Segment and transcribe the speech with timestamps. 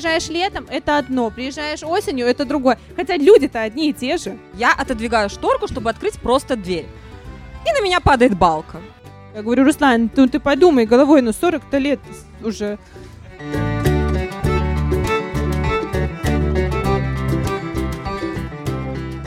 [0.00, 2.78] приезжаешь летом, это одно, приезжаешь осенью, это другое.
[2.96, 4.38] Хотя люди-то одни и те же.
[4.54, 6.86] Я отодвигаю шторку, чтобы открыть просто дверь.
[7.68, 8.78] И на меня падает балка.
[9.34, 12.00] Я говорю, Руслан, ну ты подумай головой, ну 40-то лет
[12.42, 12.78] уже.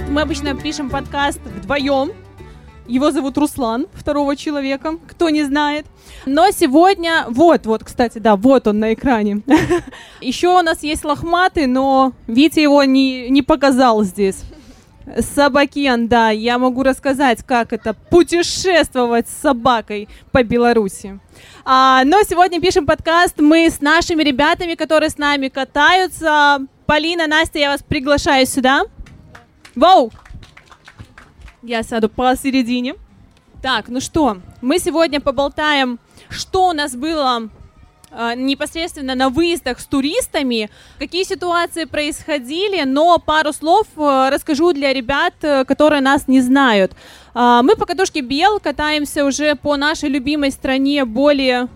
[0.10, 2.14] Мы обычно пишем подкаст вдвоем.
[2.88, 5.86] Его зовут Руслан, второго человека, кто не знает.
[6.25, 9.41] Но сегодня, вот, вот, кстати, да, вот он на экране.
[10.21, 14.43] Еще у нас есть лохматый, но Витя его не, не показал здесь.
[15.19, 21.19] Собакен, да, я могу рассказать, как это путешествовать с собакой по Беларуси.
[21.65, 26.60] А, но сегодня пишем подкаст мы с нашими ребятами, которые с нами катаются.
[26.86, 28.83] Полина, Настя, я вас приглашаю сюда.
[29.75, 30.11] Воу!
[31.66, 32.95] Я сяду посередине.
[33.62, 35.98] Так, ну что, мы сегодня поболтаем,
[36.30, 37.50] что у нас было
[38.12, 44.92] э, непосредственно на выездах с туристами, какие ситуации происходили, но пару слов э, расскажу для
[44.92, 46.92] ребят, э, которые нас не знают.
[47.33, 51.70] Мы по катушке Бел катаемся уже по нашей любимой стране более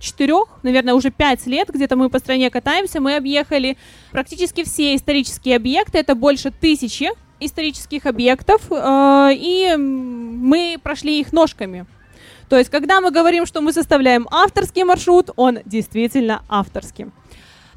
[0.00, 3.00] четырех, наверное, уже пять лет где-то мы по стране катаемся.
[3.00, 3.78] Мы объехали
[4.10, 11.86] практически все исторические объекты, это больше тысячи исторических объектов, э, и мы прошли их ножками.
[12.48, 17.06] То есть, когда мы говорим, что мы составляем авторский маршрут, он действительно авторский.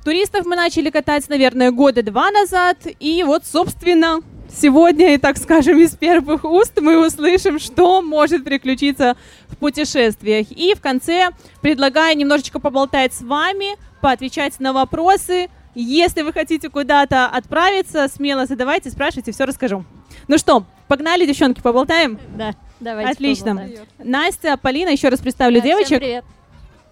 [0.03, 4.19] Туристов мы начали катать, наверное, года два назад, и вот, собственно,
[4.53, 9.15] сегодня, и так скажем, из первых уст мы услышим, что может приключиться
[9.47, 10.47] в путешествиях.
[10.51, 11.29] И в конце
[11.61, 15.49] предлагаю немножечко поболтать с вами, поотвечать на вопросы,
[15.81, 19.83] если вы хотите куда-то отправиться, смело задавайте, спрашивайте, все расскажу.
[20.27, 22.19] Ну что, погнали, девчонки, поболтаем?
[22.35, 23.55] Да, давайте Отлично.
[23.55, 23.87] Поболтаем.
[23.99, 25.87] Настя, Полина, еще раз представлю да, девочек.
[25.87, 26.25] Всем привет.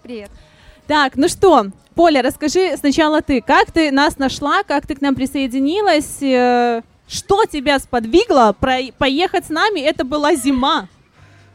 [0.02, 0.30] Привет.
[0.86, 5.14] Так, ну что, Поля, расскажи сначала ты, как ты нас нашла, как ты к нам
[5.14, 8.56] присоединилась, э, что тебя сподвигло
[8.98, 9.80] поехать с нами?
[9.80, 10.88] Это была зима.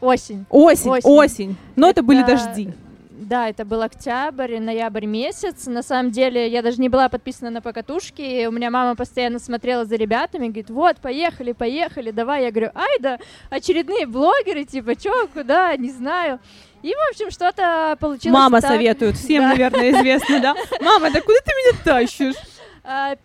[0.00, 0.46] Осень.
[0.48, 1.10] Осень, осень.
[1.10, 1.56] осень.
[1.76, 2.72] Но это, это были дожди.
[3.20, 5.66] Да, это был октябрь, ноябрь месяц.
[5.66, 8.46] На самом деле, я даже не была подписана на покатушки.
[8.46, 12.44] У меня мама постоянно смотрела за ребятами, говорит, вот, поехали, поехали, давай.
[12.44, 13.18] Я говорю, ай да,
[13.50, 16.38] очередные блогеры, типа, чё, куда, не знаю.
[16.82, 18.70] И, в общем, что-то получилось Мама так.
[18.70, 19.48] советует, всем, да.
[19.48, 20.54] наверное, известно, да?
[20.80, 22.36] Мама, да куда ты меня тащишь?
[22.84, 23.16] А,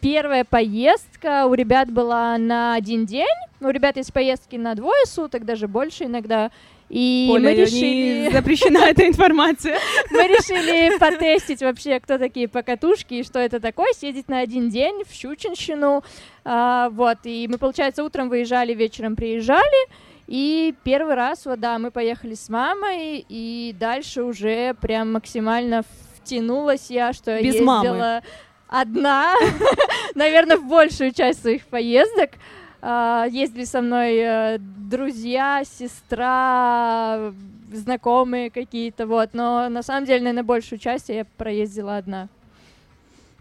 [0.00, 3.26] первая поездка у ребят была на один день.
[3.60, 6.50] У ребят есть поездки на двое суток, даже больше иногда.
[6.88, 8.30] И Поля, мы решили...
[8.32, 9.78] запрещена эта информация.
[10.10, 15.02] Мы решили потестить вообще, кто такие покатушки и что это такое, съездить на один день
[15.08, 16.02] в Щучинщину.
[16.44, 19.88] А, вот, и мы, получается, утром выезжали, вечером приезжали.
[20.26, 25.84] И первый раз, вот да, мы поехали с мамой, и дальше уже прям максимально
[26.16, 28.22] втянулась я, что Без я ездила мамы.
[28.68, 29.34] одна,
[30.14, 32.32] наверное, в большую часть своих поездок.
[32.80, 37.32] Uh, ездили со мной uh, друзья, сестра,
[37.72, 39.30] знакомые какие-то, вот.
[39.32, 42.28] Но на самом деле, наверное, большую часть я проездила одна.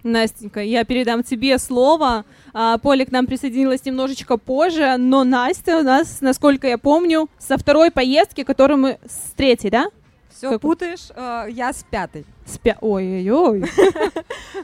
[0.03, 2.25] Настенька, я передам тебе слово.
[2.53, 7.57] А, Поля к нам присоединилась немножечко позже, но Настя у нас, насколько я помню, со
[7.57, 9.87] второй поездки, которую мы с третьей, да?
[10.29, 10.61] Все как...
[10.61, 12.25] путаешь, uh, я с пятой.
[12.47, 12.77] С пя...
[12.81, 13.65] Ой-ой-ой.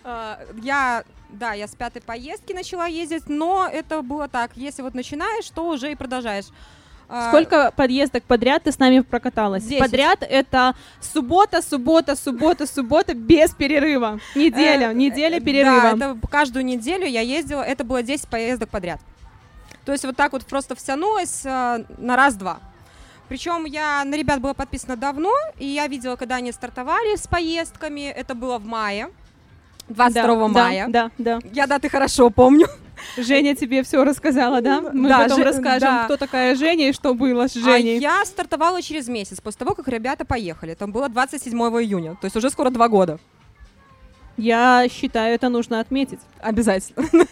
[0.62, 4.52] Я да, я с пятой поездки начала ездить, но это было так.
[4.56, 6.46] Если вот начинаешь, то уже и продолжаешь.
[7.10, 9.64] А, Сколько подъездок подряд ты с нами прокаталась?
[9.64, 9.80] 10.
[9.80, 14.20] Подряд это суббота, суббота, суббота, суббота без перерыва.
[14.36, 15.96] Неделя, э, неделя перерыва.
[15.96, 19.02] Да, это каждую неделю я ездила, это было 10 поездок подряд.
[19.86, 22.60] То есть вот так вот просто втянулась э, на раз-два.
[23.30, 28.10] Причем я на ребят была подписана давно, и я видела, когда они стартовали с поездками,
[28.10, 29.10] это было в мае.
[29.90, 30.88] 22 да, мая.
[30.88, 31.48] Да, да, да.
[31.52, 32.68] Я даты хорошо помню.
[33.18, 34.82] Женя тебе все рассказала, да?
[34.82, 35.44] Мы да, потом Ж...
[35.44, 36.06] расскажем, да.
[36.06, 37.98] кто такая Женя и что было с Женей.
[37.98, 40.74] А я стартовала через месяц после того, как ребята поехали.
[40.74, 43.19] Там было 27 июня, то есть уже скоро два года.
[44.38, 46.19] Я считаю, это нужно отметить.
[46.40, 47.08] Обязательно.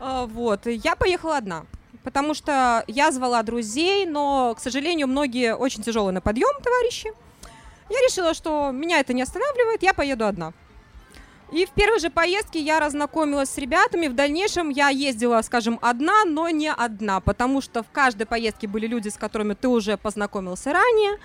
[0.00, 1.64] А, вот, я поехала одна.
[2.04, 7.12] Потому что я звала друзей, но, к сожалению, многие очень тяжелые на подъем, товарищи.
[7.90, 10.52] Я решила, что меня это не останавливает, я поеду одна.
[11.50, 14.08] И в первой же поездке я разнакомилась с ребятами.
[14.08, 18.86] В дальнейшем я ездила, скажем, одна, но не одна, потому что в каждой поездке были
[18.86, 21.18] люди, с которыми ты уже познакомился ранее.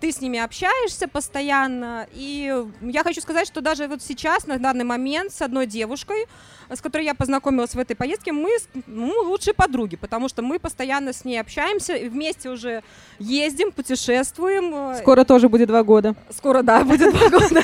[0.00, 2.06] Ты с ними общаешься постоянно.
[2.12, 6.26] И я хочу сказать, что даже вот сейчас, на данный момент, с одной девушкой,
[6.70, 8.50] с которой я познакомилась в этой поездке, мы
[8.86, 12.82] ну, лучшие подруги, потому что мы постоянно с ней общаемся, вместе уже
[13.18, 14.94] ездим, путешествуем.
[14.96, 16.14] Скоро тоже будет два года.
[16.30, 17.62] Скоро, да, будет два года.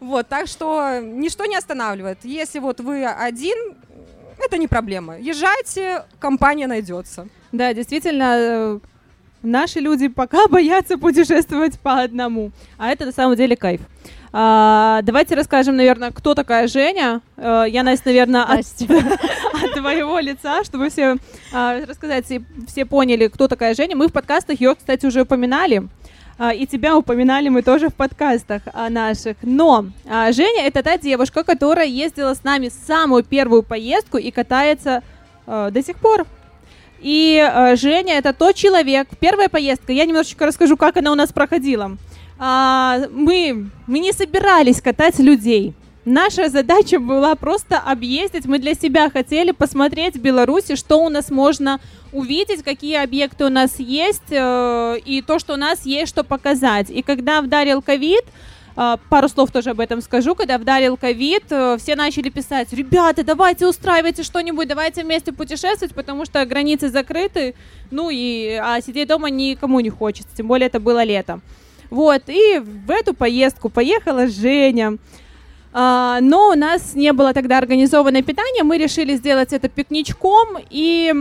[0.00, 2.18] Вот, так что ничто не останавливает.
[2.24, 3.74] Если вот вы один,
[4.38, 5.18] это не проблема.
[5.18, 7.28] Езжайте, компания найдется.
[7.52, 8.78] Да, действительно, э,
[9.42, 13.80] наши люди пока боятся путешествовать по одному, а это на самом деле кайф.
[14.32, 17.22] А, давайте расскажем, наверное, кто такая Женя.
[17.36, 18.66] А, я, Настя, наверное, от,
[19.62, 21.16] от твоего лица, чтобы все
[21.52, 23.96] а, рассказать, все, все поняли, кто такая Женя.
[23.96, 25.88] Мы в подкастах ее, кстати, уже упоминали.
[26.38, 29.36] А, и тебя упоминали мы тоже в подкастах а, наших.
[29.42, 35.02] Но а, Женя это та девушка, которая ездила с нами самую первую поездку и катается
[35.46, 36.26] а, до сих пор.
[37.00, 39.08] И э, Женя это тот человек.
[39.20, 41.96] Первая поездка, я немножечко расскажу, как она у нас проходила.
[42.38, 45.74] А, мы, мы не собирались катать людей.
[46.04, 48.46] Наша задача была просто объездить.
[48.46, 51.80] Мы для себя хотели посмотреть в Беларуси, что у нас можно
[52.12, 56.90] увидеть, какие объекты у нас есть, э, и то, что у нас есть, что показать.
[56.90, 60.34] И когда вдарил ковид, Uh, пару слов тоже об этом скажу.
[60.34, 66.26] Когда вдарил ковид, uh, все начали писать, ребята, давайте устраивайте что-нибудь, давайте вместе путешествовать, потому
[66.26, 67.54] что границы закрыты,
[67.90, 71.40] ну и а сидеть дома никому не хочется, тем более это было лето.
[71.88, 74.98] Вот, и в эту поездку поехала Женя.
[75.72, 81.12] Uh, но у нас не было тогда организованное питание, мы решили сделать это пикничком, и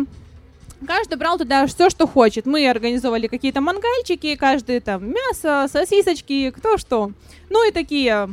[0.85, 2.45] Каждый брал туда все, что хочет.
[2.45, 7.11] Мы организовали какие-то мангальчики, каждый там мясо, сосисочки, кто что.
[7.49, 8.29] Ну и такие,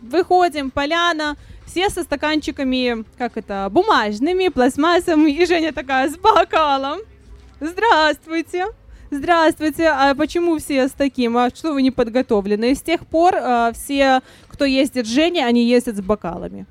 [0.00, 7.00] выходим, поляна, все со стаканчиками, как это, бумажными, пластмассовыми, и Женя такая с бокалом.
[7.60, 8.66] Здравствуйте.
[9.10, 11.36] Здравствуйте, а почему все с таким?
[11.36, 12.72] А что вы не подготовлены?
[12.72, 16.66] И с тех пор а, все, кто ездит с Женей, они ездят с бокалами.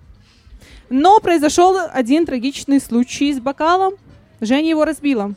[0.89, 3.94] Но произошел один трагичный случай с бокалом.
[4.42, 5.34] Женя его разбила.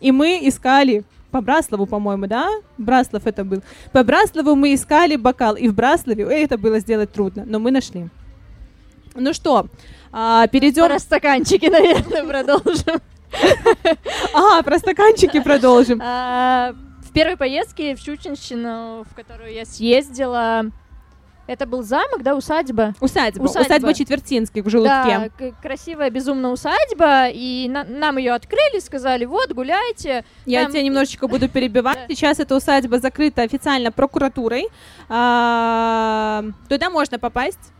[0.00, 2.48] И мы искали по Браслову, по-моему, да?
[2.78, 3.62] Браслов это был.
[3.92, 8.08] По Браслову мы искали бокал, и в Браслове это было сделать трудно, но мы нашли.
[9.16, 9.66] Ну что,
[10.12, 10.86] а, перейдем...
[10.86, 13.00] Про стаканчики, наверное, продолжим.
[14.32, 16.00] А, про стаканчики продолжим.
[16.00, 16.72] А,
[17.02, 20.66] в первой поездке в Щучинщину, в которую я съездила,
[21.46, 22.94] это был замок, да, усадьба?
[23.00, 23.44] Усадьба.
[23.44, 25.30] Усадьба, усадьба Четвертинский в Желудке.
[25.38, 30.24] Да, красивая, безумно усадьба, и на нам ее открыли, сказали, вот, гуляйте.
[30.46, 30.72] Я там...
[30.72, 31.98] тебя немножечко буду перебивать.
[32.08, 34.68] Сейчас эта усадьба закрыта официально прокуратурой.
[35.08, 37.72] А, туда можно попасть,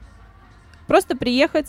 [0.86, 1.68] просто приехать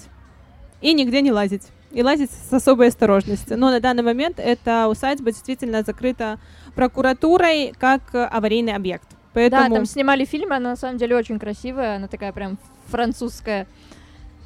[0.82, 1.68] и нигде не лазить.
[1.92, 3.58] И лазить с особой осторожностью.
[3.58, 6.40] Но на данный момент эта усадьба действительно закрыта
[6.76, 9.15] прокуратурой как аварийный объект.
[9.36, 9.70] Поэтому...
[9.70, 13.68] Да, там снимали фильм, она на самом деле очень красивая, она такая прям французская.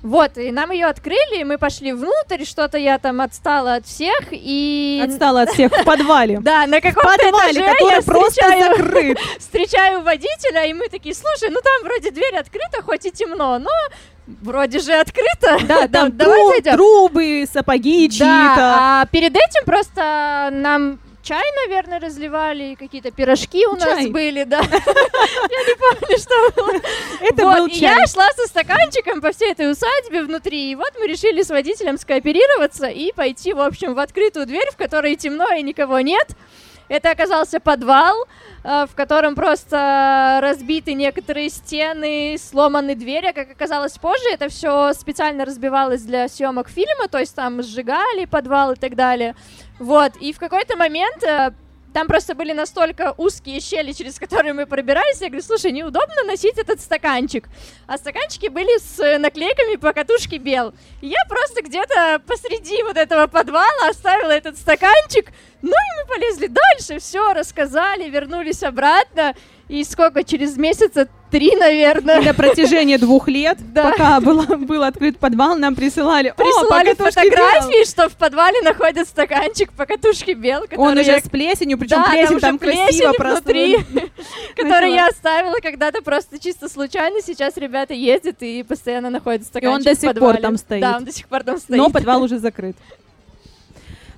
[0.02, 4.30] Вот, и нам ее открыли, и мы пошли внутрь, что-то я там отстала от всех,
[4.32, 5.04] и...
[5.06, 6.40] Отстала от всех в подвале.
[6.50, 9.20] Да, на каком-то подвале, который просто закрыт.
[9.40, 13.70] Встречаю водителя, и мы такие, слушай, ну там вроде дверь открыта, хоть и темно, но
[14.42, 15.60] вроде же открыто.
[15.68, 18.26] Да, там трубы, сапоги чьи-то.
[18.26, 24.04] Да, а перед этим просто нам чай, наверное, разливали, какие-то пирожки у чай.
[24.04, 24.60] нас были, да.
[24.62, 26.82] Я не помню, что было.
[27.22, 28.00] Это был чай.
[28.00, 31.98] я шла со стаканчиком по всей этой усадьбе внутри, и вот мы решили с водителем
[31.98, 36.36] скооперироваться и пойти, в общем, в открытую дверь, в которой темно и никого нет.
[36.90, 38.26] Это оказался подвал,
[38.64, 43.28] э, в котором просто разбиты некоторые стены, сломаны двери.
[43.28, 48.26] А как оказалось позже, это все специально разбивалось для съемок фильма, то есть там сжигали
[48.26, 49.36] подвал и так далее.
[49.80, 51.52] Вот, и в какой-то момент э,
[51.94, 55.22] там просто были настолько узкие щели, через которые мы пробирались.
[55.22, 57.48] Я говорю, слушай, неудобно носить этот стаканчик.
[57.88, 60.74] А стаканчики были с наклейками по катушке бел.
[61.02, 65.32] И я просто где-то посреди вот этого подвала оставила этот стаканчик.
[65.62, 69.34] Ну и мы полезли дальше, все, рассказали, вернулись обратно.
[69.68, 72.22] И сколько, через месяца три, наверное.
[72.22, 73.92] На протяжении двух лет, да.
[73.92, 77.86] пока был, был открыт подвал, нам присылали, присылали фотографии, бел.
[77.86, 80.66] что в подвале находят стаканчик по катушке бел.
[80.78, 83.78] Он уже с плесенью, причем да, плесень там, там красиво внутри,
[84.56, 87.22] который я оставила когда-то просто чисто случайно.
[87.22, 90.82] Сейчас ребята ездят и постоянно находят стаканчик И он до сих пор там стоит.
[90.82, 91.78] Да, он до сих пор там стоит.
[91.78, 92.76] Но подвал уже закрыт.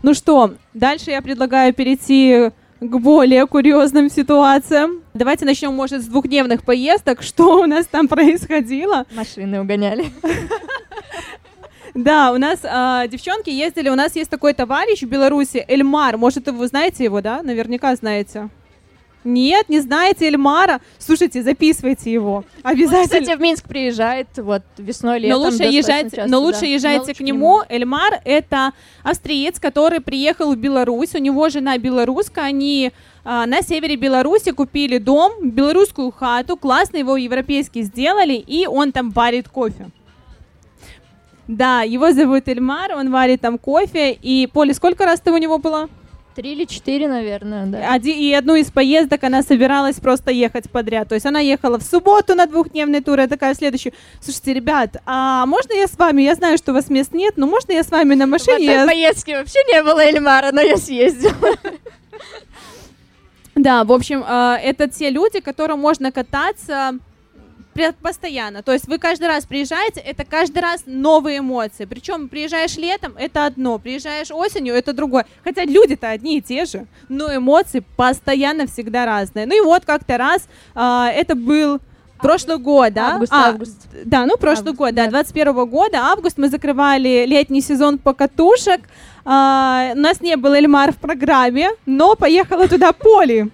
[0.04, 2.52] Ну что, дальше я предлагаю перейти
[2.82, 5.04] к более курьезным ситуациям.
[5.14, 7.22] Давайте начнем, может, с двухдневных поездок.
[7.32, 9.06] Что у нас там происходило?
[9.16, 10.06] Машины угоняли.
[11.94, 16.48] Да, у нас э, девчонки ездили, у нас есть такой товарищ в Беларуси, Эльмар, может,
[16.48, 17.44] вы знаете его, да?
[17.44, 18.48] Наверняка знаете.
[19.24, 20.82] Нет, не знаете Эльмара?
[20.98, 22.44] Слушайте, записывайте его.
[22.64, 23.00] Обязательно.
[23.00, 25.42] Он, кстати, в Минск приезжает вот весной, летом.
[25.42, 26.66] Но лучше, езжайте, часто, но лучше да.
[26.68, 27.62] езжайте Но к нему.
[27.70, 28.72] Эльмар— это
[29.04, 31.14] австриец, который приехал в Беларусь.
[31.14, 32.44] У него жена белоруска.
[32.44, 32.92] Они
[33.24, 36.58] а, на севере Беларуси купили дом, белорусскую хату.
[36.58, 39.92] Классно его европейски сделали, и он там варит кофе.
[41.48, 44.14] Да, его зовут Эльмар, он варит там кофе.
[44.14, 45.90] И, Поля, сколько раз ты у него была?
[46.36, 47.94] Три или четыре, наверное, да.
[47.94, 51.10] Оди- и одну из поездок она собиралась просто ехать подряд.
[51.10, 53.92] То есть она ехала в субботу на двухдневный тур, я такая следующую.
[54.22, 56.22] Слушайте, ребят, а можно я с вами?
[56.22, 58.66] Я знаю, что у вас мест нет, но можно я с вами на В машине?
[58.66, 61.34] этой Я- поездке вообще не было Эльмара, но я съездила.
[63.56, 66.94] Да, в общем, э, это те люди, которым можно кататься
[68.02, 68.64] постоянно.
[68.64, 71.86] То есть вы каждый раз приезжаете, это каждый раз новые эмоции.
[71.86, 75.26] Причем приезжаешь летом, это одно, приезжаешь осенью, это другое.
[75.44, 79.46] Хотя люди-то одни и те же, но эмоции постоянно всегда разные.
[79.46, 81.80] Ну и вот как-то раз, э, это был
[82.22, 83.14] прошлый год, да?
[83.14, 83.88] Август, А, август.
[84.06, 85.12] Да, ну прошлый Август, год, да, да.
[85.12, 88.82] 21 года, август, мы закрывали летний сезон покатушек.
[89.26, 93.50] А, у нас не был Эльмар в программе, но поехала туда Поли.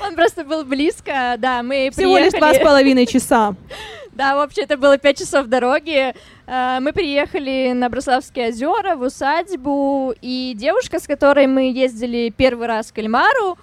[0.00, 2.64] Он просто был близко, да, мы Всего лишь два с приехали.
[2.64, 3.54] половиной часа.
[4.12, 6.14] Да, вообще это было пять часов дороги.
[6.46, 12.68] Э, Мы приехали на Брославские озера, в усадьбу, и девушка, с которой мы ездили первый
[12.68, 13.58] раз к Эльмару,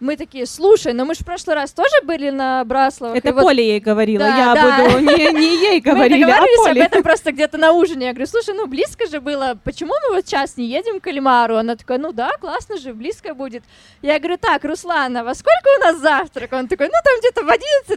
[0.00, 3.16] мы такие, слушай, ну мы же в прошлый раз тоже были на Браславах.
[3.16, 4.86] Это и вот ей говорила, Да, я да.
[4.88, 6.82] буду не, не ей Мы говорили, а договаривались об Поле.
[6.84, 8.06] этом просто где-то на ужине.
[8.06, 11.56] Я говорю, слушай, ну близко же было, почему мы вот сейчас не едем к Эльмару?
[11.56, 13.62] Она такая, ну да, классно же, близко будет.
[14.02, 16.52] Я говорю, так, Руслан, а во сколько у нас завтрак?
[16.52, 17.92] Он такой, ну там где-то в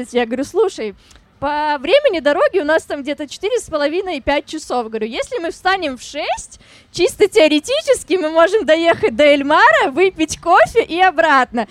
[0.00, 0.08] 11-12.
[0.12, 0.94] Я говорю, слушай,
[1.40, 4.86] по времени дороги у нас там где-то 4,5-5 часов.
[4.88, 6.60] Говорю, если мы встанем в 6,
[6.92, 11.66] чисто теоретически мы можем доехать до Эльмара, выпить кофе и обратно.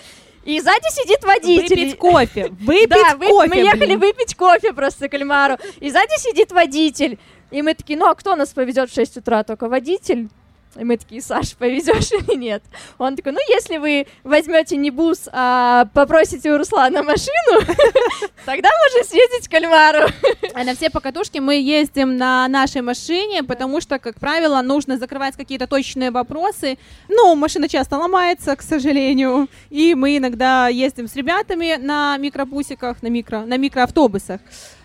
[0.46, 1.76] И сзади сидит водитель.
[1.82, 4.00] Выпить кофе, выпить Да, вы- кофе, мы ехали блин.
[4.00, 5.58] выпить кофе просто к Кальмару.
[5.80, 7.20] И сзади сидит водитель.
[7.52, 9.44] И мы такие, ну а кто нас повезет в 6 утра?
[9.44, 10.30] Только водитель.
[10.76, 12.64] И мы такие, Саш, повезешь или нет?
[13.00, 17.62] Он такой, ну если вы возьмете не бус, а попросите у Руслана машину,
[18.46, 20.08] тогда можем съездить к Кальмару.
[20.54, 25.36] А на все покатушки мы ездим на нашей машине, потому что, как правило, нужно закрывать
[25.36, 26.78] какие-то точные вопросы.
[27.08, 33.08] Ну, машина часто ломается, к сожалению, и мы иногда ездим с ребятами на микробусиках, на
[33.08, 34.40] микро, на микроавтобусах.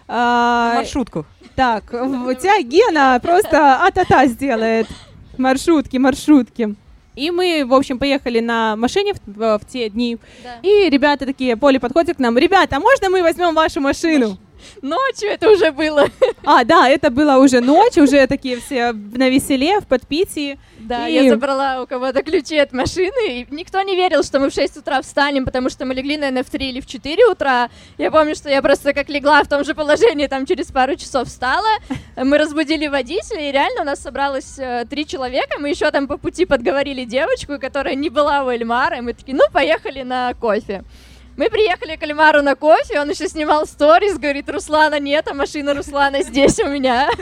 [0.09, 1.27] А, Маршрутку.
[1.57, 4.87] Так, у тебя Гена просто а-та-та сделает.
[5.39, 6.75] Маршрутки, маршрутки.
[7.15, 10.19] И мы, в общем, поехали на машине в, в- в те дни.
[10.63, 12.37] И ребята такие, Поле подходит к нам.
[12.37, 14.37] Ребята, а можно мы возьмем вашу машину?
[14.83, 16.07] Ночью это уже было.
[16.47, 20.59] А, да, это было уже ночь, уже такие все на веселе, в подпитии.
[20.79, 24.51] Да, И- я забрала у кого-то ключи от машины, и никто не верил, что мы
[24.51, 27.71] в 6 утра встанем, потому что мы легли, наверное, в 3 или в 4 утра.
[27.97, 31.29] Я помню, что я просто как легла в том же положении, там через пару часов
[31.29, 31.69] встала,
[32.17, 36.19] мы разбудили водителя, и реально у нас собралось э, три человека, мы еще там по
[36.19, 40.85] пути подговорили девочку, которая не была у Эльмара, и мы такие, ну, поехали на кофе.
[41.37, 45.75] Мы приехали к Эльмару на кофе, он еще снимал сторис, говорит, Руслана нет, а машина
[45.75, 47.09] Руслана здесь у меня.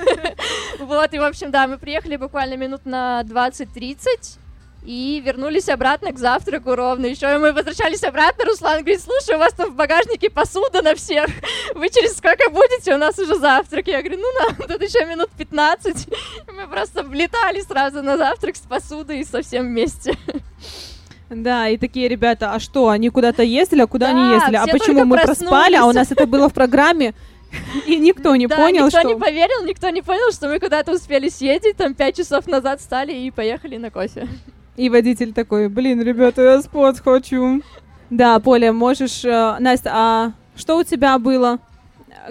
[0.78, 4.38] Вот, и, в общем, да, мы приехали буквально минут на 20-30
[4.85, 7.07] и вернулись обратно к завтраку ровно.
[7.07, 11.26] Еще мы возвращались обратно, Руслан говорит, слушай, у вас там в багажнике посуда на всех,
[11.75, 13.87] вы через сколько будете, у нас уже завтрак.
[13.87, 16.09] Я говорю, ну нам тут еще минут 15.
[16.09, 20.14] И мы просто влетали сразу на завтрак с посудой и совсем вместе.
[21.34, 24.56] Да, и такие ребята, а что, они куда-то ездили, а куда Да, они ездили?
[24.56, 27.14] А почему мы проспали, а у нас это было в программе,
[27.86, 29.08] и никто не Да, понял, никто что...
[29.08, 33.12] не поверил, никто не понял, что мы куда-то успели съездить, там пять часов назад встали
[33.12, 34.28] и поехали на кофе.
[34.76, 37.62] И водитель такой, блин, ребята, я спать хочу.
[38.10, 39.24] Да, Поля, можешь...
[39.24, 41.58] э, Настя, а что у тебя было?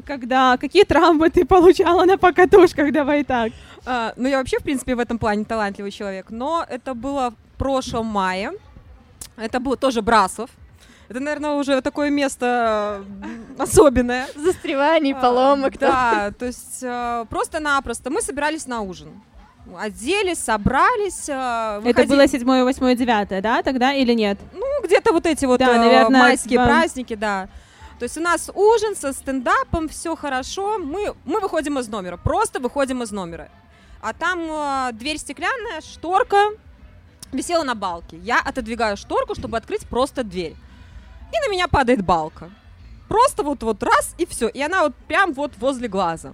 [0.05, 0.58] Когда...
[0.58, 2.91] Какие травмы ты получала на покатушках?
[2.91, 3.51] Давай так.
[3.86, 7.58] А, ну, я вообще, в принципе, в этом плане талантливый человек, но это было в
[7.58, 8.51] прошлом мае.
[9.38, 10.50] Это был тоже Брасов.
[11.10, 14.28] Это, наверное, уже такое место м, особенное.
[14.36, 15.78] Застреваний, А, поломок.
[15.78, 15.90] да.
[15.90, 19.10] Да, то есть э, просто-напросто мы собирались на ужин.
[19.78, 21.28] Оделись, собрались.
[21.28, 24.40] э, Это выходили- было 7, 8, 9, да, тогда или нет?
[24.54, 26.66] Ну, где-то вот эти вот Да, э, наверное, майские да.
[26.66, 27.48] праздники, да.
[28.00, 30.80] То есть у нас ужин со стендапом, все хорошо.
[30.80, 33.50] Мы, мы выходим из номера, просто выходим из номера.
[34.02, 36.38] А там э, дверь стеклянная, шторка
[37.32, 38.18] висела на балке.
[38.18, 40.56] Я отодвигаю шторку, чтобы открыть просто дверь.
[41.34, 42.52] И на меня падает балка.
[43.08, 44.48] Просто вот, вот раз и все.
[44.48, 46.34] И она вот прям вот возле глаза.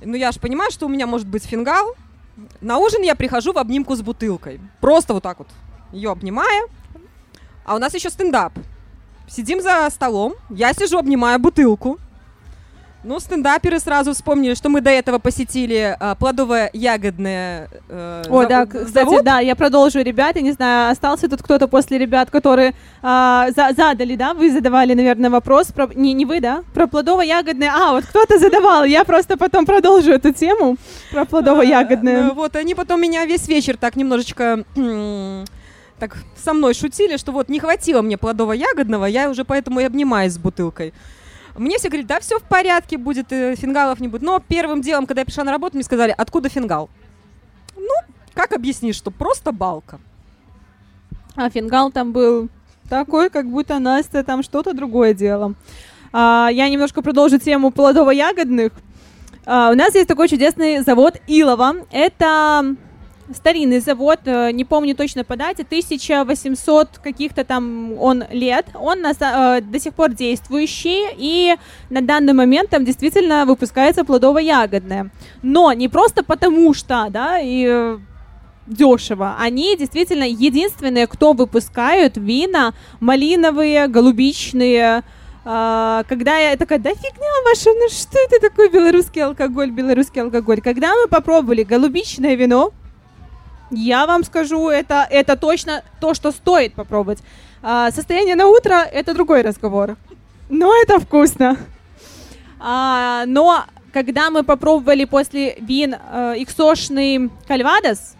[0.00, 1.94] Ну, я же понимаю, что у меня может быть фингал.
[2.60, 4.60] На ужин я прихожу в обнимку с бутылкой.
[4.80, 5.48] Просто вот так вот
[5.92, 6.68] ее обнимаю.
[7.64, 8.52] А у нас еще стендап.
[9.28, 11.98] Сидим за столом, я сижу, обнимаю бутылку.
[13.04, 18.66] Ну, стендаперы сразу вспомнили, что мы до этого посетили а, плодово-ягодное э, О, зав- да,
[18.66, 19.24] кстати, завод.
[19.24, 23.72] да, я продолжу, ребят, я не знаю, остался тут кто-то после ребят, которые а, за-
[23.76, 28.04] задали, да, вы задавали, наверное, вопрос, про, не, не вы, да, про плодово-ягодное, а, вот
[28.04, 30.76] кто-то задавал, я просто потом продолжу эту тему
[31.12, 32.24] про А, плодово-ягодное.
[32.24, 34.64] ну, вот, они потом меня весь вечер так немножечко
[36.00, 40.32] так со мной шутили, что вот не хватило мне плодово-ягодного, я уже поэтому и обнимаюсь
[40.32, 40.92] с бутылкой.
[41.58, 44.22] Мне все говорят, да, все в порядке будет, э, фингалов не будет.
[44.22, 46.88] Но первым делом, когда я пришла на работу, мне сказали, откуда фингал?
[47.76, 47.94] Ну,
[48.34, 50.00] как объяснишь, что просто балка?
[51.36, 52.48] А фингал там был
[52.88, 55.54] такой, как будто Настя там что-то другое делала.
[56.12, 58.72] А, я немножко продолжу тему плодово-ягодных.
[59.46, 61.74] А, у нас есть такой чудесный завод Илова.
[61.90, 62.76] Это
[63.34, 68.66] старинный завод, э, не помню точно по дате, 1800 каких-то там он лет.
[68.74, 71.56] Он на э, до сих пор действующий, и
[71.90, 75.10] на данный момент там действительно выпускается плодово-ягодное.
[75.42, 77.98] Но не просто потому что, да, и э,
[78.66, 79.36] дешево.
[79.38, 85.02] Они действительно единственные, кто выпускают вина малиновые, голубичные.
[85.44, 90.60] А, когда я такая, да фигня ваша, ну что это такое белорусский алкоголь, белорусский алкоголь.
[90.60, 92.72] Когда мы попробовали голубичное вино,
[93.70, 97.18] я вам скажу, это, это точно то, что стоит попробовать.
[97.62, 99.96] А, состояние на утро– это другой разговор.
[100.48, 101.56] Но это вкусно.
[102.60, 108.14] А, но когда мы попробовали после вин э, иксошный кальвадос,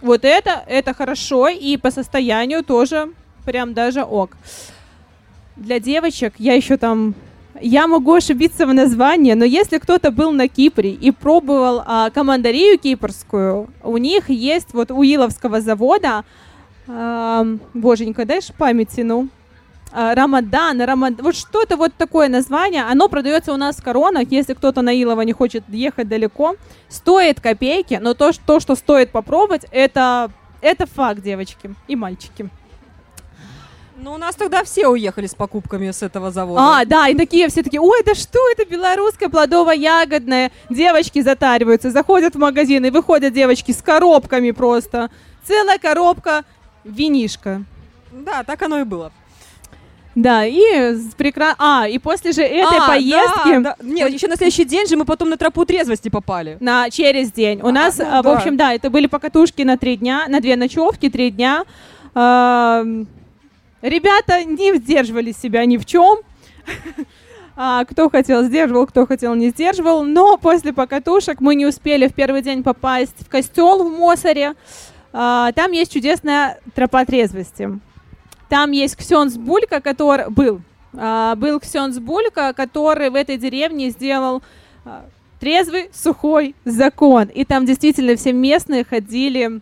[0.00, 3.12] вот это, это хорошо, и по состоянию тоже
[3.44, 4.36] прям даже ок.
[5.56, 7.14] Для девочек я еще там...
[7.64, 12.76] Я могу ошибиться в названии, но если кто-то был на Кипре и пробовал а, командарию
[12.76, 16.24] кипрскую, у них есть вот у Иловского завода,
[16.88, 19.28] ам, боженька, дай ж памяти, ну,
[19.92, 24.54] а, Рамадан, Рамадан, вот что-то вот такое название, оно продается у нас в коронах, если
[24.54, 26.56] кто-то на Илово не хочет ехать далеко,
[26.88, 32.50] стоит копейки, но то, что, то, что стоит попробовать, это, это факт, девочки и мальчики.
[33.96, 36.80] Ну, у нас тогда все уехали с покупками с этого завода.
[36.80, 40.50] А, да, и такие все такие, ой, да что это белорусское плодово-ягодное?
[40.70, 45.10] Девочки затариваются, заходят в магазин и выходят девочки с коробками просто.
[45.44, 46.44] Целая коробка
[46.84, 47.64] винишка.
[48.10, 49.12] Да, так оно и было.
[50.14, 51.54] Да, и с прекра...
[51.58, 53.58] А, и после же этой А, поездки...
[53.58, 53.76] да, да.
[53.82, 56.58] Нет, еще на следующий день же мы потом на тропу трезвости попали.
[56.60, 57.60] на через день.
[57.62, 58.32] У нас, ну а, в да.
[58.36, 61.64] общем, да, это были покатушки на три дня, на две ночевки, три дня.
[62.14, 63.06] Ам,
[63.82, 66.18] Ребята не сдерживали себя ни в чем.
[67.54, 70.04] А, Кто хотел, сдерживал, кто хотел, не сдерживал.
[70.04, 74.54] Но после покатушек мы не успели в первый день попасть в костел в Мосоре.
[75.12, 77.78] А, Там есть чудесная тропа трезвости.
[78.48, 80.60] Там есть Ксенс Булька, который был.
[80.96, 84.42] а, Был Ксенс Булька, который в этой деревне сделал
[84.84, 85.04] а,
[85.40, 87.24] трезвый, сухой закон.
[87.24, 89.60] И там действительно все местные ходили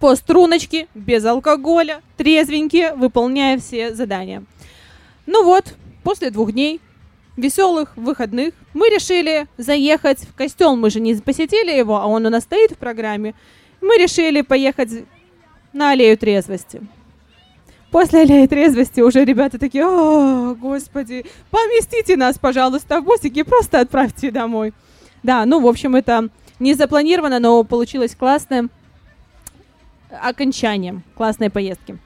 [0.00, 4.42] по струночке, без алкоголя, трезвенькие, выполняя все задания.
[5.26, 6.80] Ну вот, после двух дней
[7.36, 10.74] веселых выходных мы решили заехать в костел.
[10.74, 13.34] Мы же не посетили его, а он у нас стоит в программе.
[13.82, 15.04] Мы решили поехать
[15.72, 16.80] на аллею трезвости.
[17.90, 24.30] После аллеи трезвости уже ребята такие, о, господи, поместите нас, пожалуйста, в бусики, просто отправьте
[24.30, 24.72] домой.
[25.22, 28.68] Да, ну, в общем, это не запланировано, но получилось классное
[30.22, 31.98] окончание классной поездки.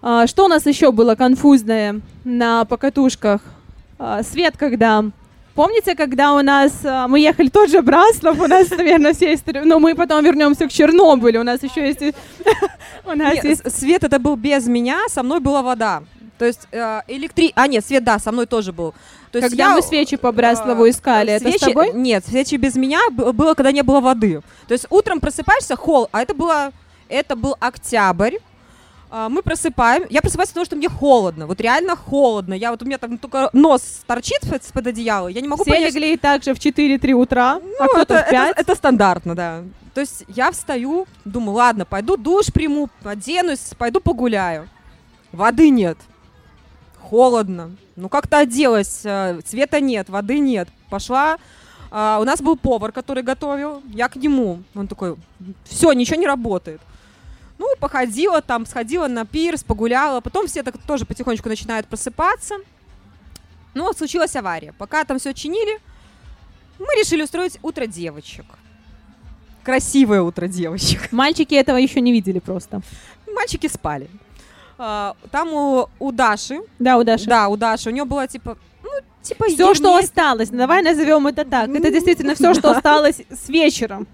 [0.00, 3.40] А, что у нас еще было конфузное на покатушках?
[3.98, 5.04] А, свет, когда...
[5.54, 6.72] Помните, когда у нас...
[6.84, 9.62] а, мы ехали тот же Браслов, у нас, наверное, все истории...
[9.64, 11.40] Но мы потом вернемся к Чернобылю.
[11.40, 12.00] У нас еще есть...
[13.04, 13.76] У нас есть...
[13.76, 16.02] свет это был без меня, со мной была вода.
[16.38, 17.52] То есть э, электри...
[17.56, 18.94] А, нет, свет, да, со мной тоже был.
[19.32, 21.92] То есть Когда я, мы свечи по Браслову э, искали, это с свечи- тобой?
[21.92, 24.42] Нет, свечи без меня было, когда не было воды.
[24.68, 26.72] То есть утром просыпаешься, холл, а это было...
[27.08, 28.36] Это был октябрь.
[29.10, 30.04] А, Мы просыпаем.
[30.10, 31.46] Я просыпаюсь от того, что мне холодно.
[31.46, 32.54] Вот реально холодно.
[32.54, 34.40] Я вот у меня там только нос торчит
[34.72, 35.28] под- одеяло.
[35.28, 38.30] Я не могу Все понять, легли также в 4-3 утра, а ну, кто-то это, в
[38.30, 38.50] 5.
[38.50, 39.62] это- это стандартно, да.
[39.94, 44.68] То есть я встаю, думаю, ладно, пойду душ приму, оденусь, пойду погуляю.
[45.32, 45.98] Воды нет.
[47.00, 47.70] Холодно.
[47.96, 50.68] Ну, как-то оделась, э, цвета нет, воды нет.
[50.90, 51.38] Пошла,
[51.90, 54.62] а, у нас был повар, который готовил, я к нему.
[54.74, 55.16] Он такой,
[55.64, 56.80] все, ничего не работает.
[57.58, 60.20] Ну, походила там, сходила на пирс, погуляла.
[60.20, 62.54] Потом все так тоже потихонечку начинают просыпаться.
[63.74, 64.72] Ну, вот случилась авария.
[64.78, 65.80] Пока там все чинили,
[66.78, 68.44] мы решили устроить утро девочек.
[69.64, 71.10] Красивое утро девочек.
[71.12, 72.80] Мальчики этого еще не видели просто.
[73.34, 74.08] Мальчики спали.
[74.78, 77.26] А, Там у, у Даши, Да, у Даши.
[77.26, 78.90] да, у Даши, у нее было типа, ну,
[79.22, 81.68] типа Все, что ермес- осталось, давай назовем это так.
[81.68, 84.06] Это действительно все, что осталось с вечером.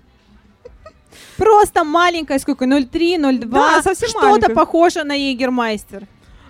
[1.37, 3.45] Просто маленькая, сколько, 0,3, 0,2.
[3.47, 6.07] Да, совсем Что-то похоже на Егермайстер.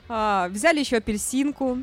[0.08, 1.78] А, взяли еще апельсинку,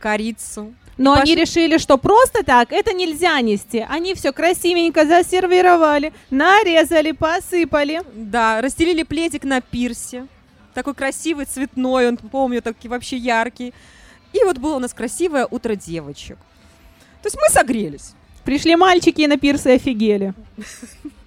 [0.00, 0.74] корицу.
[0.98, 3.84] Но они Пошли- решили, что просто так это нельзя нести.
[3.88, 8.02] Они все красивенько засервировали, нарезали, посыпали.
[8.14, 10.26] Да, расстелили пледик на пирсе.
[10.74, 13.72] Такой красивый, цветной, он, помню, такой вообще яркий.
[14.32, 16.38] И вот было у нас красивое утро девочек.
[17.22, 18.12] То есть мы согрелись.
[18.44, 20.34] Пришли мальчики и на пирсы офигели.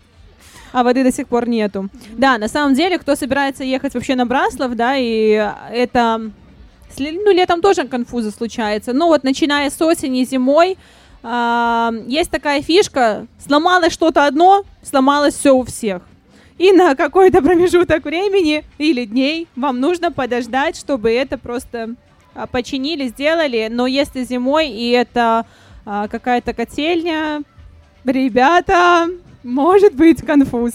[0.76, 1.88] А воды до сих пор нету.
[2.18, 6.32] Да, на самом деле, кто собирается ехать вообще на Браслов, да, и это...
[6.98, 8.92] Ну, летом тоже конфузы случаются.
[8.92, 10.78] Но вот начиная с осени, зимой,
[11.24, 16.02] а, есть такая фишка, сломалось что-то одно, сломалось все у всех.
[16.58, 21.96] И на какой-то промежуток времени или дней вам нужно подождать, чтобы это просто
[22.34, 23.70] а, починили, сделали.
[23.72, 25.46] Но если зимой и это
[25.86, 27.44] а, какая-то котельня,
[28.04, 29.08] ребята,
[29.46, 30.74] может быть конфуз.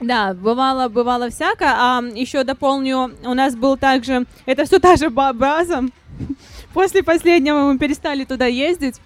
[0.00, 1.66] Да, бывало, бывало всяко.
[1.66, 5.84] А еще дополню, у нас был также, это все та же ба- база.
[6.72, 8.96] После последнего мы перестали туда ездить.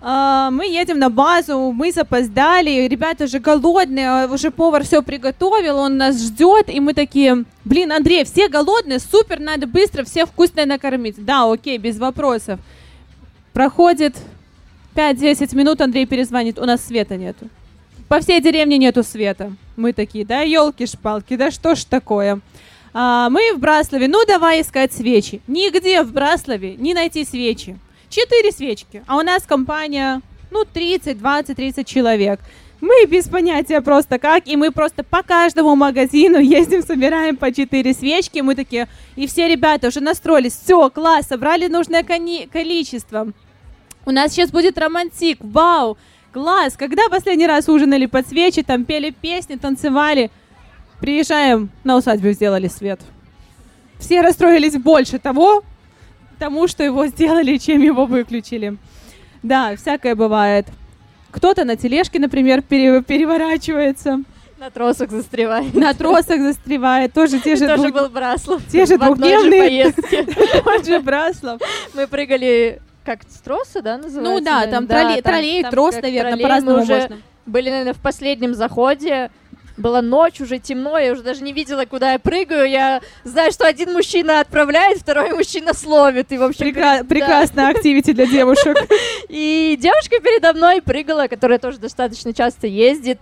[0.00, 5.78] А, мы едем на базу, мы запоздали, ребята уже голодные, а уже повар все приготовил,
[5.78, 10.66] он нас ждет, и мы такие, блин, Андрей, все голодные, супер, надо быстро всех вкусно
[10.66, 11.24] накормить.
[11.24, 12.60] Да, окей, без вопросов.
[13.52, 14.14] Проходит
[14.98, 17.48] 5-10 минут, Андрей перезвонит, у нас света нету.
[18.08, 19.52] По всей деревне нету света.
[19.76, 22.40] Мы такие, да, елки-шпалки, да что ж такое.
[22.92, 25.40] А, мы в Браславе, ну давай искать свечи.
[25.46, 27.78] Нигде в Браславе не найти свечи.
[28.08, 32.40] Четыре свечки, а у нас компания, ну, 30, 20, 30 человек.
[32.80, 37.94] Мы без понятия просто как, и мы просто по каждому магазину ездим, собираем по 4
[37.94, 43.28] свечки, мы такие, и все ребята уже настроились, все, класс, собрали нужное количество.
[44.08, 45.98] У нас сейчас будет романтик, вау,
[46.32, 46.78] класс.
[46.78, 50.30] Когда последний раз ужинали под свечи, там пели песни, танцевали.
[50.98, 53.00] Приезжаем, на усадьбу сделали свет.
[53.98, 55.62] Все расстроились больше того,
[56.38, 58.78] тому, что его сделали, чем его выключили.
[59.42, 60.66] Да, всякое бывает.
[61.30, 64.22] Кто-то на тележке, например, пере- переворачивается,
[64.58, 65.74] На тросах застревает.
[65.74, 68.62] на тросах застревает, тоже те же, Тоже двух- был Браслов.
[68.72, 69.92] те же в двухдневные.
[70.64, 71.60] тот же Браслав.
[71.92, 74.20] Мы прыгали как с троса, да, называется?
[74.20, 74.70] Ну да, наверное?
[74.70, 77.16] там троллей, там- троллей там трос, наверное, по-разному уже можно.
[77.46, 79.30] Были, наверное, в последнем заходе.
[79.78, 82.68] Была ночь, уже темно, я уже даже не видела, куда я прыгаю.
[82.68, 86.32] Я знаю, что один мужчина отправляет, второй мужчина словит.
[86.32, 87.04] И, в общем, Прекра- да.
[87.04, 88.76] Прекрасная активити для девушек.
[89.30, 93.20] И девушка передо мной прыгала, которая тоже достаточно часто ездит.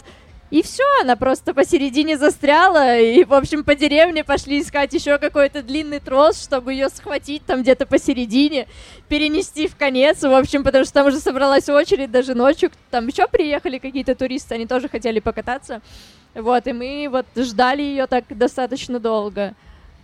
[0.51, 5.61] И все, она просто посередине застряла, и, в общем, по деревне пошли искать еще какой-то
[5.61, 8.69] длинный трос, чтобы ее схватить там где-то посередине,
[9.09, 13.27] перенести в конец, в общем, потому что там уже собралась очередь даже ночью, там еще
[13.27, 15.83] приехали какие-то туристы, они тоже хотели покататься,
[16.33, 19.55] вот, и мы вот ждали ее так достаточно долго.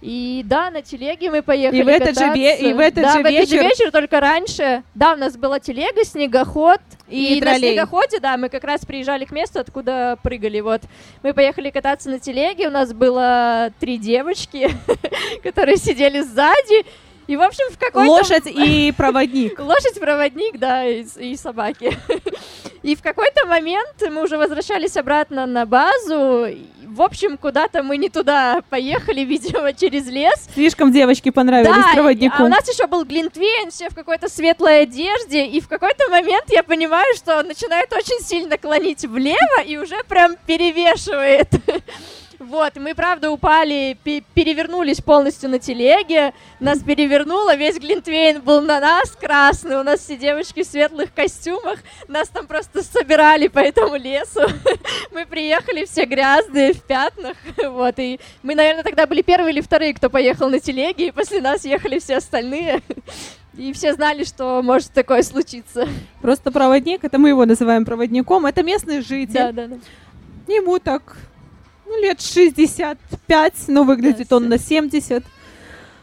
[0.02, 2.66] И да, на телеге мы поехали И в этот же ве- кататься.
[2.66, 4.82] и в этот да, же в этот же вечер- вечер, только раньше.
[4.96, 9.24] Да, у нас была телега, снегоход, И и, на снегоходе, да, мы как раз приезжали
[9.24, 10.58] к месту, откуда прыгали.
[10.58, 10.82] Вот
[11.22, 12.66] мы поехали кататься на телеге.
[12.66, 14.70] У нас было три девочки,
[15.44, 16.84] которые сидели сзади.
[17.28, 18.10] И, в общем, в какой-то...
[18.10, 19.56] Лошадь и проводник.
[19.60, 21.96] Лошадь-проводник, да, и, и собаки.
[22.82, 26.48] И в какой-то момент мы уже возвращались обратно на базу.
[26.92, 30.46] В общем, куда-то мы не туда поехали, видимо, через лес.
[30.52, 32.42] Слишком девочке понравились Да, проводнику.
[32.42, 36.44] а у нас еще был Глинтвейн, все в какой-то светлой одежде, и в какой-то момент
[36.50, 41.48] я понимаю, что он начинает очень сильно клонить влево и уже прям перевешивает.
[42.42, 48.80] Вот, мы, правда, упали, пе- перевернулись полностью на телеге, нас перевернуло, весь Глинтвейн был на
[48.80, 51.78] нас красный, у нас все девочки в светлых костюмах,
[52.08, 54.40] нас там просто собирали по этому лесу.
[55.12, 59.94] Мы приехали все грязные, в пятнах, вот, и мы, наверное, тогда были первые или вторые,
[59.94, 62.82] кто поехал на телеге, и после нас ехали все остальные.
[63.54, 65.86] И все знали, что может такое случиться.
[66.22, 69.34] Просто проводник, это мы его называем проводником, это местный житель.
[69.34, 69.76] Да, да, да.
[70.48, 71.18] Ему так,
[71.92, 75.24] ну, лет 65, но выглядит Да, он на 70.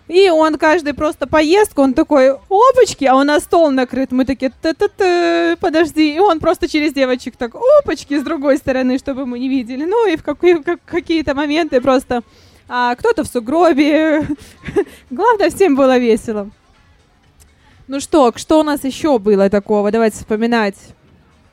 [0.07, 4.11] И он каждый просто поездку, он такой, опачки, а у нас стол накрыт.
[4.11, 6.15] Мы такие, та-та-та, подожди.
[6.15, 9.85] И он просто через девочек так, опачки, с другой стороны, чтобы мы не видели.
[9.85, 12.23] Ну и в какие- как- какие-то моменты просто
[12.67, 14.27] а, кто-то в сугробе.
[15.11, 16.49] Главное, всем было весело.
[17.87, 19.91] Ну что, что у нас еще было такого?
[19.91, 20.75] Давайте вспоминать.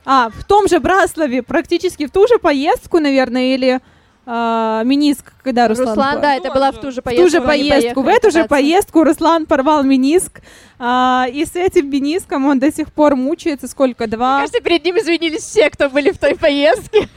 [0.06, 3.80] А, в том же Браславе, практически в ту же поездку, наверное, или
[4.26, 5.88] а, миниск, когда Руслан...
[5.90, 7.24] Руслан, по- да, это была в ту же в поездку.
[7.24, 8.02] ту же они поездку.
[8.02, 10.40] В эту же поездку Руслан порвал миниск.
[10.78, 13.68] а, и с этим миниском он до сих пор мучается.
[13.68, 14.06] Сколько?
[14.08, 14.40] Два?
[14.40, 17.08] Кажется, перед ним извинились все, кто были в той поездке.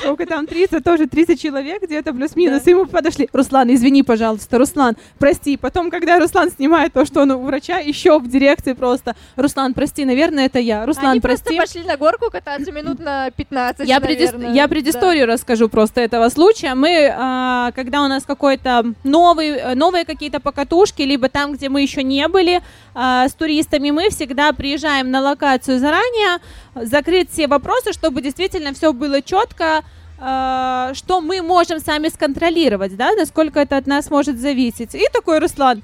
[0.00, 0.46] Сколько там?
[0.46, 0.82] 30?
[0.84, 2.66] Тоже 30 человек где-то плюс-минус.
[2.66, 3.28] И ему подошли.
[3.32, 4.58] Руслан, извини, пожалуйста.
[4.58, 5.56] Руслан, прости.
[5.56, 9.14] Потом, когда Руслан снимает то, что он у врача, еще в дирекции просто.
[9.36, 10.84] Руслан, прости, наверное, это я.
[10.84, 11.56] Руслан, Они прости.
[11.56, 14.52] просто пошли на горку кататься минут на 15, Я, предис- наверное.
[14.54, 14.68] я Да.
[14.68, 16.39] предысторию расскажу просто этого случая.
[16.74, 22.02] Мы, а, когда у нас какой-то новый, новые какие-то покатушки, либо там, где мы еще
[22.02, 22.62] не были
[22.94, 26.38] а, с туристами, мы всегда приезжаем на локацию заранее,
[26.74, 29.84] закрыть все вопросы, чтобы действительно все было четко,
[30.18, 34.94] а, что мы можем сами сконтролировать, да, насколько это от нас может зависеть.
[34.94, 35.82] И такой Руслан,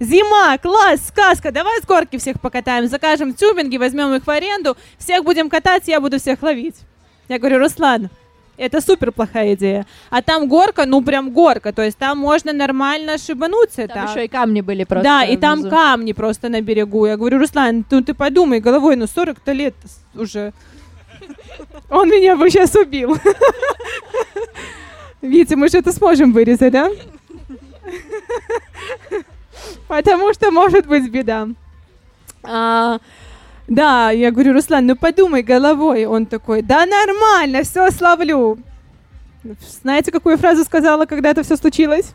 [0.00, 5.24] Зима, класс, сказка, давай с горки всех покатаем, закажем тюбинги, возьмем их в аренду, всех
[5.24, 6.76] будем катать, я буду всех ловить.
[7.28, 8.08] Я говорю, Руслан,
[8.60, 9.86] это супер плохая идея.
[10.10, 13.88] А там горка, ну прям горка, то есть там можно нормально шибануться.
[13.88, 14.10] Там так.
[14.10, 15.70] еще и камни были просто Да, и там внизу.
[15.70, 17.06] камни просто на берегу.
[17.06, 19.74] Я говорю, Руслан, ну ты подумай головой, ну 40-то лет
[20.14, 20.52] уже.
[21.90, 23.16] Он меня бы сейчас убил.
[25.22, 26.90] Витя, мы же это сможем вырезать, да?
[29.88, 31.48] Потому что может быть беда.
[32.42, 32.98] А,
[33.70, 36.04] да, я говорю, Руслан, ну подумай головой.
[36.04, 38.58] Он такой, да нормально, все словлю.
[39.82, 42.12] Знаете, какую фразу сказала, когда это все случилось?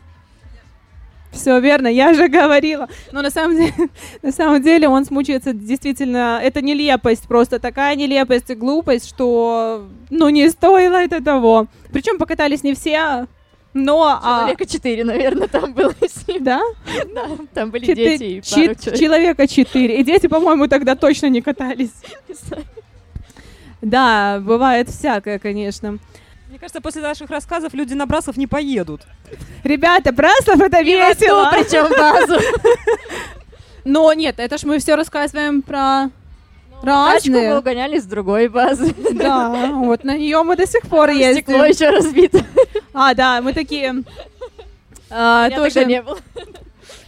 [1.32, 2.88] Все верно, я же говорила.
[3.10, 3.72] Но на самом деле,
[4.22, 6.38] на самом деле он смучается действительно.
[6.42, 11.68] Это нелепость, просто такая нелепость и глупость, что ну не стоило это того.
[11.90, 13.28] Причем покатались не все,
[13.76, 16.42] но а, Человека четыре, наверное, там было с ним.
[16.42, 16.60] да,
[17.14, 18.98] Да, там были Четы- дети и пару человек.
[18.98, 20.00] человека четыре.
[20.00, 21.92] И дети, по-моему, тогда точно не катались.
[23.82, 25.98] Да, бывает всякое, конечно.
[26.48, 29.02] Мне кажется, после наших рассказов люди на Брасов не поедут.
[29.64, 31.50] Ребята, Браслов это весело.
[31.52, 32.40] Причем базу.
[33.84, 36.10] Но нет, это ж мы все рассказываем про
[36.82, 37.58] Тачку мы разные.
[37.58, 38.94] угоняли с другой базы.
[39.12, 41.64] Да, вот на нее мы до сих пор Стекло ездим.
[41.64, 42.44] еще разбито.
[42.92, 44.02] А, да, мы такие...
[45.10, 46.18] а, тогда тоже, не было.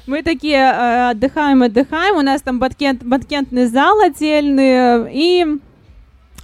[0.07, 2.17] мы такие э, отдыхаем, отдыхаем.
[2.17, 5.13] У нас там банкет, банкетный зал отдельный.
[5.13, 5.47] И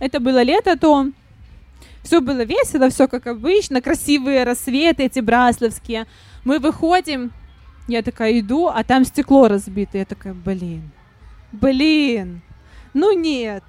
[0.01, 1.07] это было лето, то
[2.03, 3.81] все было весело, все как обычно.
[3.81, 6.07] Красивые рассветы эти брасловские.
[6.45, 7.33] Мы выходим,
[7.89, 9.99] я такая иду, а там стекло разбито.
[9.99, 10.91] Я такая, блин,
[11.53, 12.43] блин,
[12.95, 13.63] ну нет.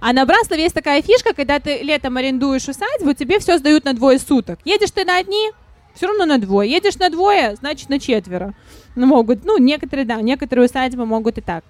[0.00, 3.94] А на Браслове есть такая фишка, когда ты летом арендуешь усадьбу, тебе все сдают на
[3.94, 4.60] двое суток.
[4.64, 5.50] Едешь ты на одни,
[5.94, 6.70] все равно на двое.
[6.70, 8.54] Едешь на двое, значит на четверо.
[8.94, 11.64] Ну, могут, ну, некоторые, да, некоторые усадьбы могут и так.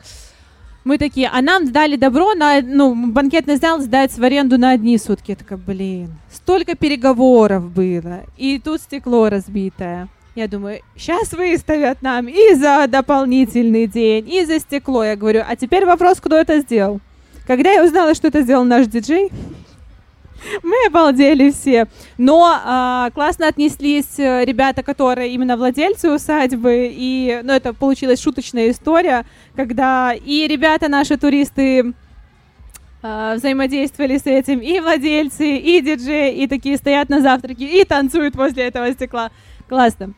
[0.85, 4.97] Мы такие, а нам дали добро на, ну, банкетный зал сдать в аренду на одни
[4.99, 5.31] сутки.
[5.31, 10.09] Я такая, блин, столько переговоров было, и тут стекло разбитое.
[10.38, 15.03] Я думаю, сейчас выставят нам и за дополнительный день, и за стекло.
[15.03, 17.01] Я говорю, а теперь вопрос, кто это сделал.
[17.44, 19.33] Когда я узнала, что это сделал наш диджей,
[20.62, 21.88] мы обалдели все.
[22.18, 26.88] Но а, классно отнеслись э, ребята, которые именно владельцы усадьбы.
[26.88, 31.94] И ну, это получилась шуточная история, когда и ребята, наши туристы,
[33.03, 38.37] а, взаимодействовали с этим, и владельцы, и диджеи, и такие стоят на завтраке, и танцуют
[38.37, 39.33] возле этого стекла.
[39.68, 40.14] Классно.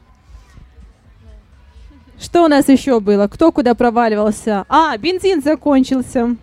[2.20, 3.28] Что у нас еще было?
[3.28, 4.64] Кто куда проваливался?
[4.68, 6.36] А, бензин закончился.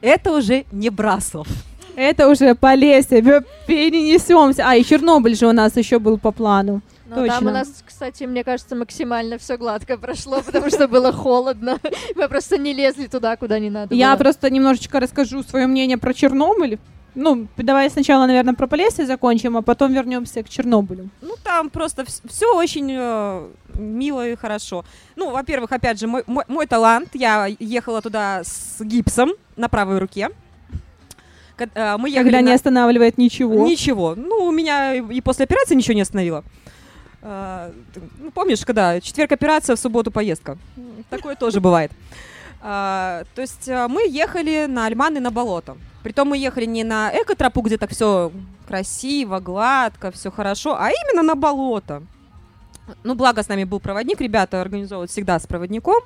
[0.00, 1.46] Это уже не Браслов.
[1.94, 4.62] Это уже по лесе, п- перенесемся.
[4.66, 6.80] А, и Чернобыль же у нас еще был по плану.
[7.06, 7.50] Но там Точно.
[7.50, 11.78] у нас, кстати, мне кажется, максимально все гладко прошло, потому что было холодно.
[12.14, 13.94] Мы просто не лезли туда, куда не надо.
[13.94, 14.18] Я было.
[14.22, 16.78] просто немножечко расскажу свое мнение про Чернобыль.
[17.14, 21.08] Ну, давай сначала, наверное, про Полесье закончим, а потом вернемся к Чернобылю.
[21.22, 24.84] Ну, там просто все очень э, мило и хорошо.
[25.16, 27.08] Ну, во-первых, опять же, мой, мой, мой талант.
[27.14, 30.30] Я ехала туда с гипсом на правой руке.
[31.74, 33.66] Э, Мы ехали Когда не на- останавливает ничего.
[33.66, 34.14] Ничего.
[34.16, 36.44] Ну, у меня и после операции ничего не остановило.
[37.22, 40.56] Ты- ну, помнишь, когда четверг операция, в субботу поездка?
[41.10, 41.92] Такое тоже бывает.
[42.62, 45.76] А, то есть мы ехали на Альманы на болото.
[46.02, 48.32] Притом мы ехали не на экотропу, где так все
[48.66, 52.02] красиво, гладко, все хорошо, а именно на болото.
[53.04, 56.02] Ну, благо с нами был проводник, ребята организовывают всегда с проводником.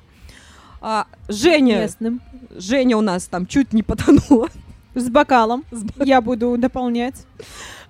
[0.81, 2.21] А, Женя, Местным.
[2.51, 4.49] Женя у нас там чуть не потонула.
[4.93, 5.65] С бокалом.
[5.97, 7.25] Я буду дополнять.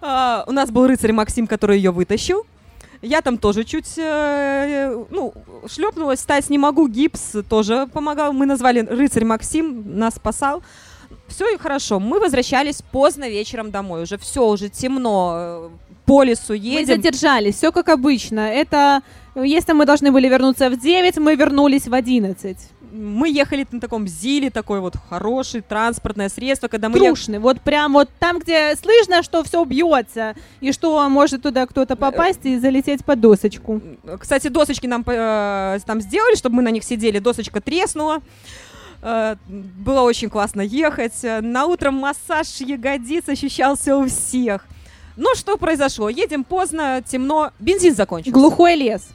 [0.01, 2.45] А, у нас был рыцарь Максим, который ее вытащил.
[3.01, 5.33] Я там тоже чуть, э, ну,
[5.67, 8.33] шлепнулась, встать не могу, гипс тоже помогал.
[8.33, 10.63] Мы назвали рыцарь Максим, нас спасал.
[11.27, 11.99] Все хорошо.
[11.99, 14.03] Мы возвращались поздно вечером домой.
[14.03, 15.69] Уже все, уже темно, э,
[16.05, 16.85] по лесу Мы едем.
[16.87, 18.39] задержались, все как обычно.
[18.39, 19.01] Это,
[19.35, 22.57] если мы должны были вернуться в 9, мы вернулись в 11.
[22.91, 26.97] Мы ехали на таком ЗИЛе, такой вот хороший транспортное средство, когда мы...
[26.97, 31.97] Трушный, вот прям вот там, где слышно, что все бьется, и что может туда кто-то
[31.97, 33.81] попасть и залететь под досочку.
[34.17, 37.19] Кстати, досочки нам э, там сделали, чтобы мы на них сидели.
[37.19, 38.21] Досочка треснула.
[39.05, 41.21] Э, Было очень классно ехать.
[41.23, 44.65] На утро массаж ягодиц ощущался у всех.
[45.15, 46.09] Ну, что произошло?
[46.09, 48.33] Едем поздно, темно, бензин закончился.
[48.33, 49.07] Глухой лес.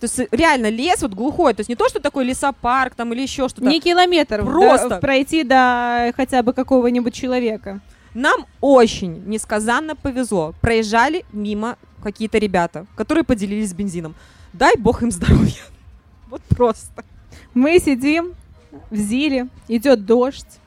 [0.00, 1.54] То есть реально лес вот глухой.
[1.54, 3.66] То есть не то, что такой лесопарк там или еще что-то.
[3.66, 4.98] Не километр да, Просто.
[4.98, 7.80] пройти до хотя бы какого-нибудь человека.
[8.12, 10.54] Нам очень несказанно повезло.
[10.60, 14.14] Проезжали мимо какие-то ребята, которые поделились бензином.
[14.52, 15.62] Дай бог им здоровья.
[16.28, 17.04] Вот просто.
[17.54, 18.34] Мы сидим
[18.90, 20.58] в Зиле, идет дождь,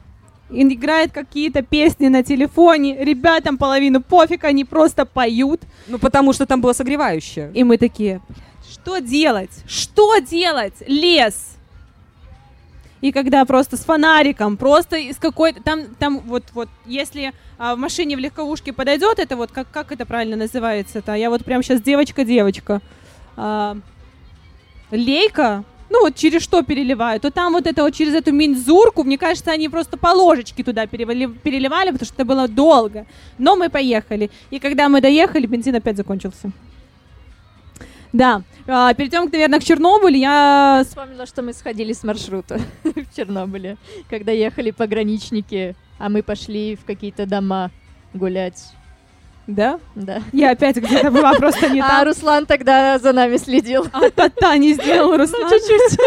[0.49, 6.45] и играет какие-то песни на телефоне, ребятам половину пофиг, они просто поют, Ну, потому что
[6.45, 7.51] там было согревающее.
[7.53, 9.51] и мы такие, «Блядь, что делать?
[9.67, 10.73] Что делать?
[10.87, 11.53] Лес!
[13.01, 17.77] И когда просто с фонариком, просто из какой-то там, там вот вот, если а, в
[17.77, 21.13] машине в легковушке подойдет, это вот как как это правильно называется-то?
[21.13, 22.81] Я вот прям сейчас девочка-девочка.
[23.35, 23.77] А,
[24.89, 29.17] лейка, ну вот через что переливают, то там вот это вот через эту мензурку, мне
[29.17, 33.05] кажется, они просто по ложечке туда перевали- переливали, потому что это было долго.
[33.37, 34.29] Но мы поехали.
[34.49, 36.51] И когда мы доехали, бензин опять закончился.
[38.13, 38.43] Да.
[38.67, 40.17] А, перейдем, наверное, к Чернобылю.
[40.17, 43.77] Я Вспомнила, что мы сходили с маршрута в Чернобыле,
[44.09, 47.71] когда ехали пограничники, а мы пошли в какие-то дома
[48.13, 48.71] гулять.
[49.47, 49.79] Да?
[49.95, 50.21] Да.
[50.33, 52.07] Я опять где-то была просто не А там.
[52.07, 53.87] Руслан тогда за нами следил.
[53.93, 55.49] А та-та не сделал Руслан.
[55.49, 55.99] чуть-чуть.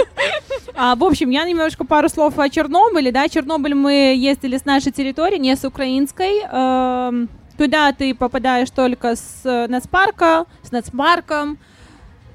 [0.74, 3.10] А, в общем, я немножко пару слов о Чернобыле.
[3.10, 6.42] Да, Чернобыль мы ездили с нашей территории, не с украинской.
[6.50, 11.58] Эм, туда ты попадаешь только с э, нацпарка, с нацпарком.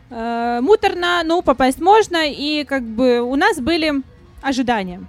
[0.10, 2.30] Э, муторно, ну, попасть можно.
[2.32, 3.94] И как бы у нас были
[4.42, 5.04] ожидания.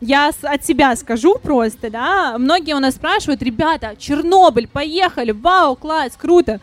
[0.00, 2.38] Я от себя скажу просто, да.
[2.38, 6.58] Многие у нас спрашивают, ребята, Чернобыль, поехали, вау, класс, круто.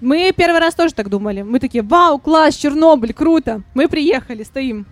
[0.00, 1.40] Мы первый раз тоже так думали.
[1.40, 3.62] Мы такие, вау, класс, Чернобыль, круто.
[3.72, 4.84] Мы приехали, стоим.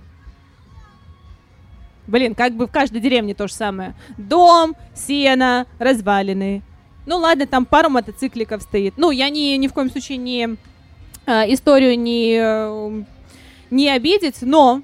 [2.06, 3.94] Блин, как бы в каждой деревне то же самое.
[4.16, 6.62] Дом, сено, развалины.
[7.04, 8.94] Ну ладно, там пару мотоцикликов стоит.
[8.96, 10.56] Ну, я ни, ни в коем случае не
[11.26, 13.04] э, историю не, э,
[13.70, 14.82] не обидеть, но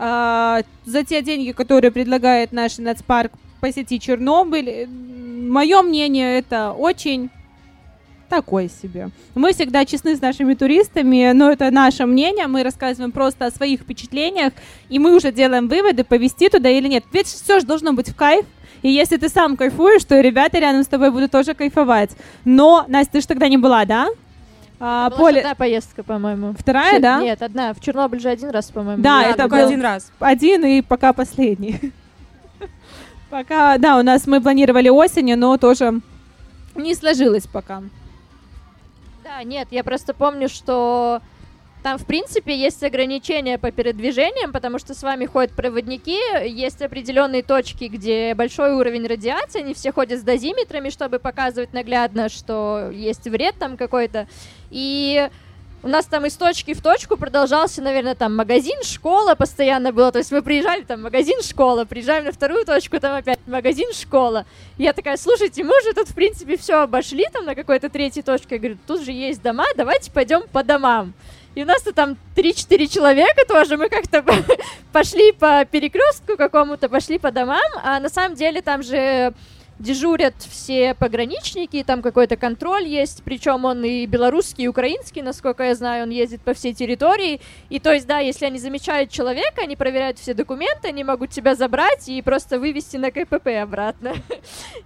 [0.00, 7.30] э, за те деньги, которые предлагает наш нацпарк посетить Чернобыль, мое мнение, это очень
[8.30, 9.10] такой себе.
[9.34, 13.80] Мы всегда честны с нашими туристами, но это наше мнение, мы рассказываем просто о своих
[13.80, 14.52] впечатлениях,
[14.88, 17.04] и мы уже делаем выводы, повезти туда или нет.
[17.12, 18.46] Ведь все же должно быть в кайф,
[18.82, 22.10] и если ты сам кайфуешь, то ребята рядом с тобой будут тоже кайфовать.
[22.44, 24.08] Но, Настя, ты же тогда не была, да?
[24.82, 25.40] А, Была Поле...
[25.40, 26.54] одна поездка, по-моему.
[26.58, 27.20] Вторая, Чер- да?
[27.20, 27.74] Нет, одна.
[27.74, 29.02] В Чернобыль же один раз, по-моему.
[29.02, 29.30] Да, была.
[29.30, 30.10] это был- один раз.
[30.18, 31.92] Один и пока последний.
[33.30, 36.00] Пока, да, у нас мы планировали осенью, но тоже
[36.74, 37.80] не сложилось пока.
[39.22, 41.20] Да, нет, я просто помню, что
[41.82, 47.42] там, в принципе, есть ограничения по передвижениям, потому что с вами ходят проводники, есть определенные
[47.42, 53.26] точки, где большой уровень радиации, они все ходят с дозиметрами, чтобы показывать наглядно, что есть
[53.28, 54.26] вред там какой-то.
[54.70, 55.28] И
[55.82, 60.12] у нас там из точки в точку продолжался, наверное, там магазин, школа постоянно было.
[60.12, 64.44] То есть мы приезжали, там магазин, школа, приезжаем на вторую точку, там опять магазин, школа.
[64.76, 68.56] Я такая, слушайте, мы уже тут, в принципе, все обошли, там на какой-то третьей точке.
[68.56, 71.14] Я говорю, тут же есть дома, давайте пойдем по домам.
[71.54, 74.22] И у нас тут там 3-4 человека тоже, мы как-то
[74.92, 79.32] пошли по перекрестку какому-то, пошли по домам, а на самом деле там же
[79.80, 85.74] дежурят все пограничники, там какой-то контроль есть, причем он и белорусский, и украинский, насколько я
[85.74, 87.40] знаю, он ездит по всей территории.
[87.70, 91.54] И то есть, да, если они замечают человека, они проверяют все документы, они могут тебя
[91.54, 94.12] забрать и просто вывести на КПП обратно.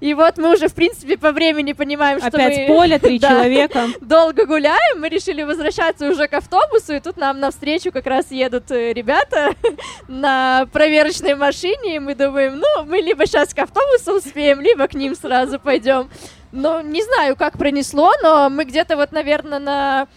[0.00, 3.30] И вот мы уже, в принципе, по времени понимаем, что Опять мы поле, три Да.
[3.30, 3.88] человека.
[4.00, 8.70] долго гуляем, мы решили возвращаться уже к автобусу, и тут нам навстречу как раз едут
[8.70, 9.54] э, ребята
[10.08, 14.94] на проверочной машине, и мы думаем, ну, мы либо сейчас к автобусу успеем, либо к
[14.94, 16.08] ним сразу пойдем.
[16.52, 20.08] Ну, не знаю, как пронесло, но мы где-то вот, наверное, на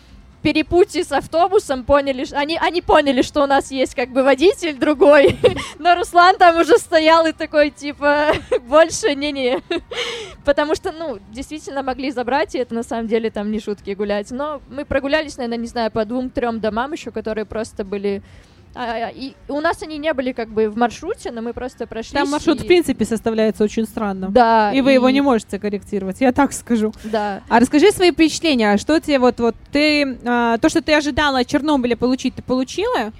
[0.43, 4.77] перепутье с автобусом поняли, ш- они, они поняли, что у нас есть как бы водитель
[4.77, 5.37] другой,
[5.79, 9.61] но Руслан там уже стоял и такой, типа, больше не-не.
[10.45, 14.31] Потому что, ну, действительно могли забрать, и это на самом деле там не шутки гулять.
[14.31, 18.21] Но мы прогулялись, наверное, не знаю, по двум-трем домам еще, которые просто были
[18.79, 22.13] А, и у нас они не были как бы в маршруте, но мы просто прошли.
[22.13, 22.63] Там маршрут, и...
[22.63, 24.29] в принципе, составляется очень странно.
[24.29, 24.71] Да.
[24.71, 26.93] И вы его не можете корректировать, я так скажу.
[27.03, 27.41] Да.
[27.49, 28.73] А расскажи свои впечатления.
[28.73, 32.43] А Что тебе вот, вот ты, а, то, что ты ожидала от Чернобыля получить, ты
[32.43, 33.11] получила?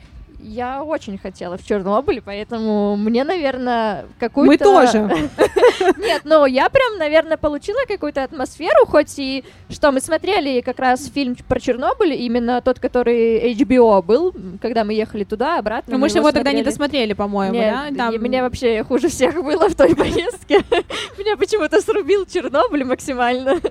[0.48, 4.48] Я очень хотела в Чернобыль, поэтому мне, наверное, какую-то...
[4.48, 5.00] Мы тоже.
[5.98, 11.08] Нет, ну я прям, наверное, получила какую-то атмосферу, хоть и что мы смотрели как раз
[11.08, 15.94] фильм про Чернобыль, именно тот, который HBO был, когда мы ехали туда, обратно.
[15.94, 16.64] Ну, мы же его тогда не смотрели.
[16.64, 17.90] досмотрели, по-моему, да?
[17.90, 20.64] и Там- мне вообще хуже всех было в той поездке.
[21.18, 23.60] Меня почему-то срубил Чернобыль максимально.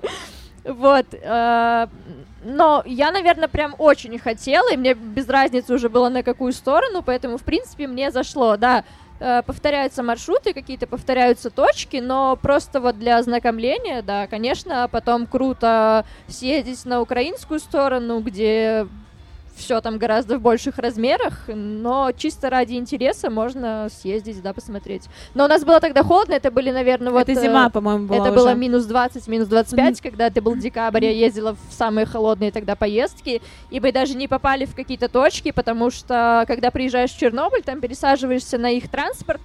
[0.67, 1.05] Вот.
[2.49, 7.01] Но я, наверное, прям очень хотела, и мне без разницы уже было на какую сторону,
[7.05, 8.85] поэтому, в принципе, мне зашло, да.
[9.19, 16.05] э, Повторяются маршруты, какие-то повторяются точки, но просто вот для ознакомления, да, конечно, потом круто
[16.29, 18.87] съездить на украинскую сторону, где
[19.57, 25.03] все там гораздо в больших размерах, но чисто ради интереса можно съездить, да, посмотреть.
[25.33, 27.27] Но у нас было тогда холодно, это были, наверное, вот...
[27.27, 28.39] Это э, зима, по-моему, была это уже.
[28.39, 32.75] было минус 20, минус 25, когда это был декабрь, я ездила в самые холодные тогда
[32.75, 37.63] поездки, и мы даже не попали в какие-то точки, потому что, когда приезжаешь в Чернобыль,
[37.63, 39.41] там пересаживаешься на их транспорт,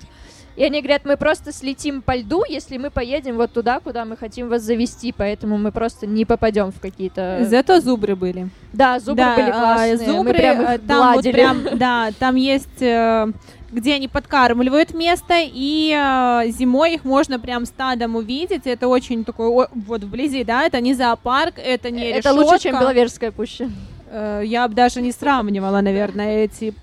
[0.56, 4.16] и они говорят, мы просто слетим по льду, если мы поедем вот туда, куда мы
[4.16, 7.46] хотим вас завести, поэтому мы просто не попадем в какие-то...
[7.48, 8.48] Зато зубры были.
[8.72, 11.32] Да, зубры да, были а, классные, мы зубры, прям э, их там вот гладили.
[11.32, 13.32] прям, да, там есть, э,
[13.70, 18.66] где они подкармливают место, и э, зимой их можно прям стадом увидеть.
[18.66, 22.72] Это очень такой, о- вот вблизи, да, это не зоопарк, это не Это лучше, чем
[22.72, 22.80] решетка.
[22.80, 23.70] Беловежская пуща.
[24.10, 26.74] Э, я бы даже не сравнивала, наверное, эти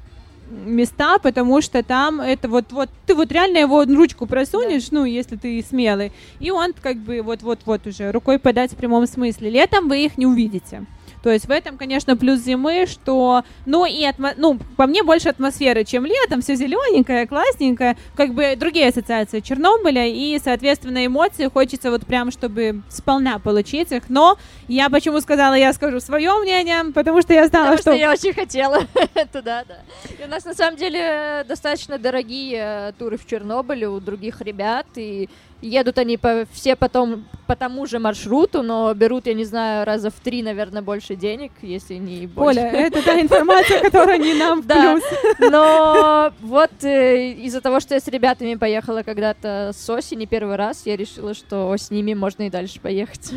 [0.50, 5.36] места, потому что там это вот, вот ты вот реально его ручку просунешь, ну, если
[5.36, 9.50] ты смелый, и он как бы вот-вот-вот уже рукой подать в прямом смысле.
[9.50, 10.86] Летом вы их не увидите.
[11.22, 15.30] То есть в этом, конечно, плюс зимы, что, ну и атмо- ну по мне больше
[15.30, 19.42] атмосферы, чем летом, все зелененькое, классненькое, как бы другие ассоциации.
[19.42, 21.48] Чернобыля и, соответственно, эмоции.
[21.48, 24.10] Хочется вот прям, чтобы сполна получить их.
[24.10, 28.00] Но я почему сказала, я скажу свое мнение, потому что я знала, Потому что что
[28.00, 28.80] я очень хотела
[29.34, 29.80] туда, да.
[30.20, 34.86] И у нас на самом деле достаточно дорогие э, туры в Чернобыль у других ребят,
[34.96, 35.30] и
[35.62, 40.10] едут они по, все потом по тому же маршруту, но берут, я не знаю, раза
[40.10, 42.60] в три, наверное, больше денег, если не больше.
[42.60, 44.94] Оля, это та информация, которая не нам в Да.
[44.94, 45.04] плюс.
[45.40, 50.84] Но вот э, из-за того, что я с ребятами поехала когда-то с осени первый раз,
[50.86, 53.32] я решила, что с ними можно и дальше поехать.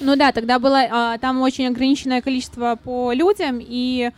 [0.00, 4.12] Ну да, тогда было а, там очень ограниченное количество по людям и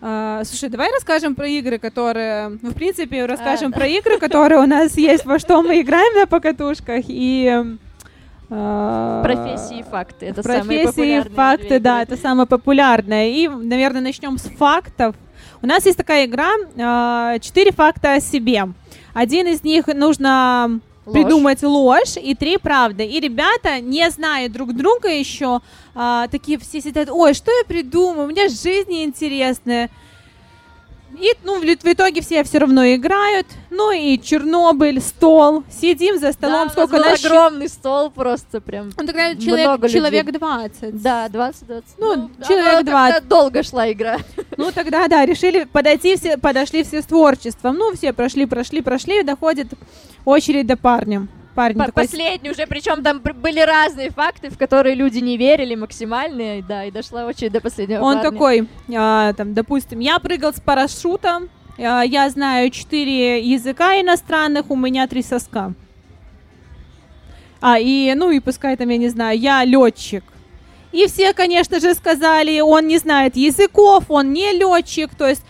[0.00, 3.76] а, слушай, давай расскажем про игры, которые, ну, в принципе, расскажем А, да.
[3.78, 7.64] про игры, которые у нас есть, во что мы играем на покатушках и
[8.50, 10.26] а, Профессии и факты.
[10.26, 13.28] Это профессии, популярные факты, да, это самое популярное.
[13.28, 15.14] И, наверное, начнем с фактов.
[15.60, 18.68] У нас есть такая игра а, «Четыре факта о себе».
[19.12, 21.14] Один из них нужно Ложь.
[21.14, 23.04] придумать ложь и три правды.
[23.04, 25.60] И ребята, не зная друг друга еще,
[25.94, 29.90] а, такие все сидят, ой, что я придумаю, у меня жизнь неинтересная.
[31.20, 33.46] И, ну, в, в итоге все все равно играют.
[33.70, 38.10] Ну и Чернобыль, стол, сидим за столом, Да, у нас сколько был щи- огромный стол
[38.10, 38.92] просто прям.
[38.96, 41.02] Ну, тогда человек, человек 20.
[41.02, 41.82] Да, 20-20.
[41.98, 43.14] Ну, да, человек она 20.
[43.14, 44.18] как-то долго шла игра.
[44.56, 47.76] Ну, тогда, да, решили подойти все, подошли все с творчеством.
[47.76, 49.68] Ну, все прошли, прошли, прошли, доходит
[50.24, 51.26] очередь до парня.
[51.58, 55.74] Парень По- такой, Последний уже, причем там были разные факты, в которые люди не верили
[55.74, 58.30] максимальные, да, и дошла очередь до последнего он парня.
[58.30, 64.76] такой, а, там, допустим, я прыгал с парашютом, а, я знаю четыре языка иностранных, у
[64.76, 65.72] меня три соска.
[67.60, 70.22] А, и, ну, и пускай там, я не знаю, я летчик.
[70.92, 75.42] И все, конечно же, сказали, он не знает языков, он не летчик, то есть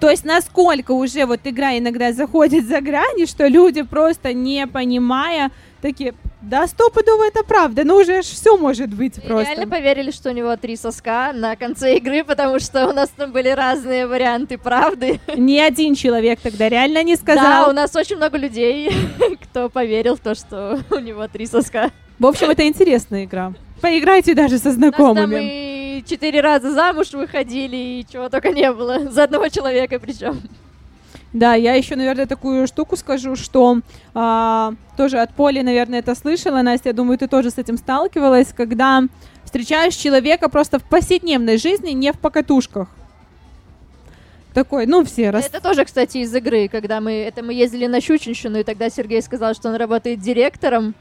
[0.00, 5.50] то есть насколько уже вот игра иногда заходит за грани, что люди просто не понимая
[5.80, 9.52] такие, да стопудово это правда, ну уже все может быть И просто.
[9.52, 13.32] реально поверили, что у него три соска на конце игры, потому что у нас там
[13.32, 15.20] были разные варианты правды.
[15.36, 17.70] Ни один человек тогда реально не Да, сказал.
[17.70, 18.90] у нас очень много людей,
[19.42, 21.90] кто поверил в то, что у него три соска.
[22.18, 23.52] В общем, это интересная игра.
[23.80, 25.36] Поиграйте даже со знакомыми.
[25.98, 29.10] И четыре раза замуж выходили, и чего только не было.
[29.10, 30.40] За одного человека причем.
[31.32, 33.80] Да, я еще, наверное, такую штуку скажу, что
[34.14, 38.52] а, тоже от Поли, наверное, это слышала, Настя, я думаю, ты тоже с этим сталкивалась,
[38.56, 39.02] когда
[39.44, 42.88] встречаешь человека просто в повседневной жизни, не в покатушках.
[44.54, 45.46] Такой, ну все, раз...
[45.46, 47.12] Это тоже, кстати, из игры, когда мы...
[47.14, 50.94] Это мы ездили на Щучинщину, и тогда Сергей сказал, что он работает директором,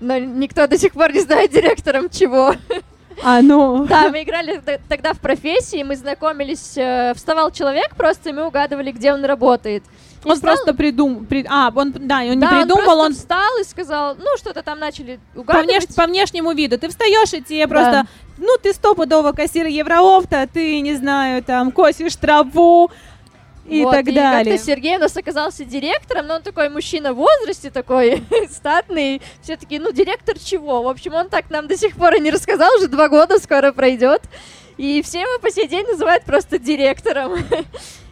[0.00, 2.54] но никто до сих пор не знает директором чего.
[3.22, 3.86] А, ну...
[3.86, 8.92] Да, мы играли тогда в профессии, мы знакомились, э, вставал человек просто, и мы угадывали,
[8.92, 9.82] где он работает.
[10.24, 11.24] Он встал- просто придумал...
[11.48, 14.78] А, он, да, он да, не придумал, он, он встал и сказал, ну, что-то там
[14.78, 15.88] начали по, угадывать.
[15.88, 16.78] внеш- по внешнему виду.
[16.78, 17.68] Ты встаешь, и тебе Да.
[17.68, 18.06] просто...
[18.38, 22.90] Ну, ты стопудово кассир Евроофта, ты, не знаю, там, косишь траву
[23.68, 24.52] и Вот, так далее.
[24.52, 29.20] как-то Сергей у нас оказался директором, но он такой мужчина в возрасте, такой статный.
[29.42, 30.82] Все таки ну, директор чего?
[30.82, 33.72] В общем, он так нам до сих пор и не рассказал, уже два года скоро
[33.72, 34.22] пройдет.
[34.76, 37.32] И все его по сей день называют просто директором.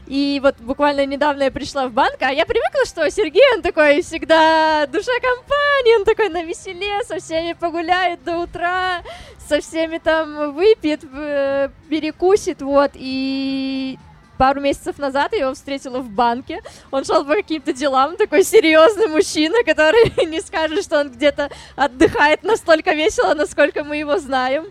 [0.07, 4.03] И вот буквально недавно я пришла в банк, а я привыкла, что Сергей, он такой
[4.03, 9.03] всегда душа компании, он такой на веселе, со всеми погуляет до утра,
[9.49, 12.91] со всеми там выпьет, э, перекусит, вот.
[12.95, 13.99] И
[14.39, 16.61] пару месяцев назад я его встретила в банке.
[16.91, 22.43] Он шел по каким-то делам, такой серьезный мужчина, который не скажет, что он где-то отдыхает
[22.43, 24.67] настолько весело, насколько мы его знаем.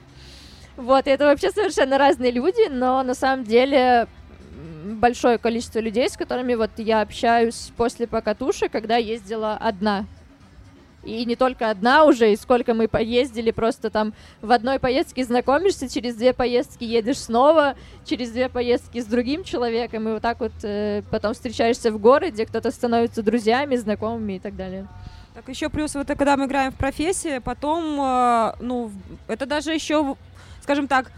[0.76, 4.08] Вот, это вообще совершенно разные люди, но на самом деле
[4.84, 10.06] большое количество людей, с которыми вот я общаюсь после покатуши, когда ездила одна.
[11.04, 15.90] И не только одна уже, и сколько мы поездили, просто там в одной поездке знакомишься,
[15.90, 17.76] через две поездки едешь снова,
[18.06, 22.46] через две поездки с другим человеком, и вот так вот э, потом встречаешься в городе,
[22.46, 24.88] кто-то становится друзьями, знакомыми и так далее.
[25.34, 28.92] Так еще плюс вот когда мы играем в профессии, потом, э, ну,
[29.28, 30.16] это даже еще,
[30.62, 31.12] скажем так,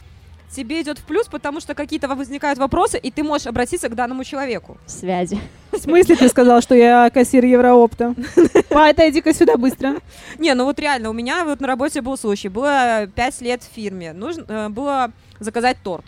[0.52, 4.24] тебе идет в плюс, потому что какие-то возникают вопросы, и ты можешь обратиться к данному
[4.24, 4.78] человеку.
[4.86, 5.40] Связи.
[5.72, 8.16] В смысле ты сказал, что я кассир Евроопта?
[8.70, 9.96] Отойди-ка сюда быстро.
[10.40, 12.50] Не, ну вот реально, у меня вот на работе был случай.
[12.50, 14.14] Было 5 лет в фирме.
[14.14, 16.06] Нужно э, было заказать торт.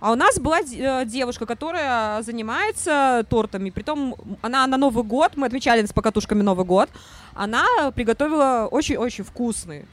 [0.00, 3.70] А у нас была э, девушка, которая занимается тортами.
[3.70, 6.88] Притом она на Новый год, мы отмечали с покатушками Новый год,
[7.34, 7.64] она
[7.94, 9.86] приготовила очень-очень вкусный.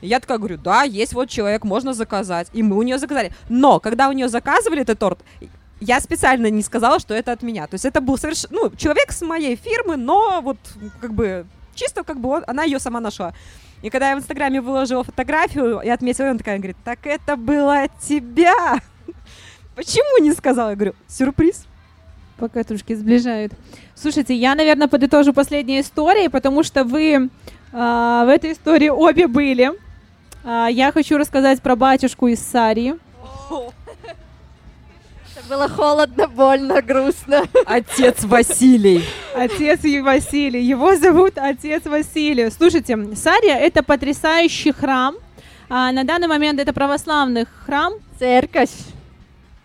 [0.00, 2.48] Я такая говорю, да, есть вот человек, можно заказать.
[2.52, 3.32] И мы у нее заказали.
[3.48, 5.20] Но, когда у нее заказывали этот торт,
[5.80, 7.66] я специально не сказала, что это от меня.
[7.66, 10.58] То есть это был совершенно, ну, человек с моей фирмы, но вот
[11.00, 13.34] как бы чисто как бы он- она ее сама нашла.
[13.82, 17.82] И когда я в Инстаграме выложила фотографию и отметила, она такая говорит, так это было
[17.82, 18.78] от тебя.
[19.74, 20.70] Почему не сказала?
[20.70, 21.66] Я говорю, сюрприз.
[22.38, 23.52] Покатушки сближают.
[23.94, 27.30] Слушайте, я, наверное, подытожу последние истории, потому что вы
[27.72, 29.72] а, в этой истории обе были.
[30.48, 32.94] А, я хочу рассказать про батюшку из Сарии.
[35.34, 37.42] Это было холодно, больно, грустно.
[37.66, 39.04] Отец Василий.
[39.34, 40.62] Отец и Василий.
[40.62, 42.48] Его зовут Отец Василий.
[42.50, 45.16] Слушайте, Сария— это потрясающий храм.
[45.68, 47.94] А, на данный момент это православный храм.
[48.20, 48.70] Церковь.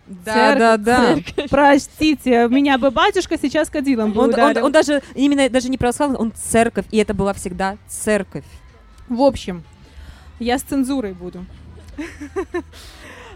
[0.08, 1.16] Да, да, да.
[1.48, 6.32] Простите, меня бы батюшка сейчас кадилом Он, он- он даже именно даже не православный, он
[6.32, 8.44] церковь, и это была всегда церковь.
[9.08, 9.62] В общем,
[10.42, 11.44] я с цензурой буду.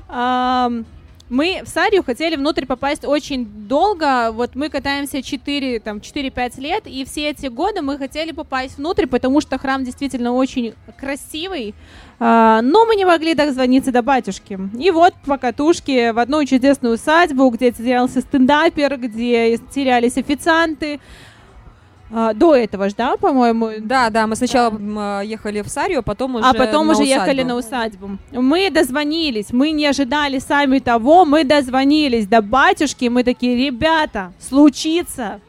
[1.28, 4.30] Мы в Сарию хотели внутрь попасть очень долго.
[4.30, 9.06] Вот мы катаемся 4, там, 4-5 лет, и все эти годы мы хотели попасть внутрь,
[9.06, 11.74] потому что храм действительно очень красивый.
[12.20, 14.56] А, Но мы не могли дозвониться до батюшки.
[14.78, 21.00] И вот по катушке в одну чудесную усадьбу, где терялся стендапер, где терялись официанты.
[22.12, 26.02] А, До этого ж, да, по-моему, Да, да, мы сначала э, ехали в Сарию, а
[26.02, 27.20] потом уже а потом на уже усадьбу.
[27.20, 28.10] ехали на усадьбу.
[28.32, 35.40] Мы дозвонились, мы не ожидали сами того, мы дозвонились до батюшки, мы такие, ребята, случится,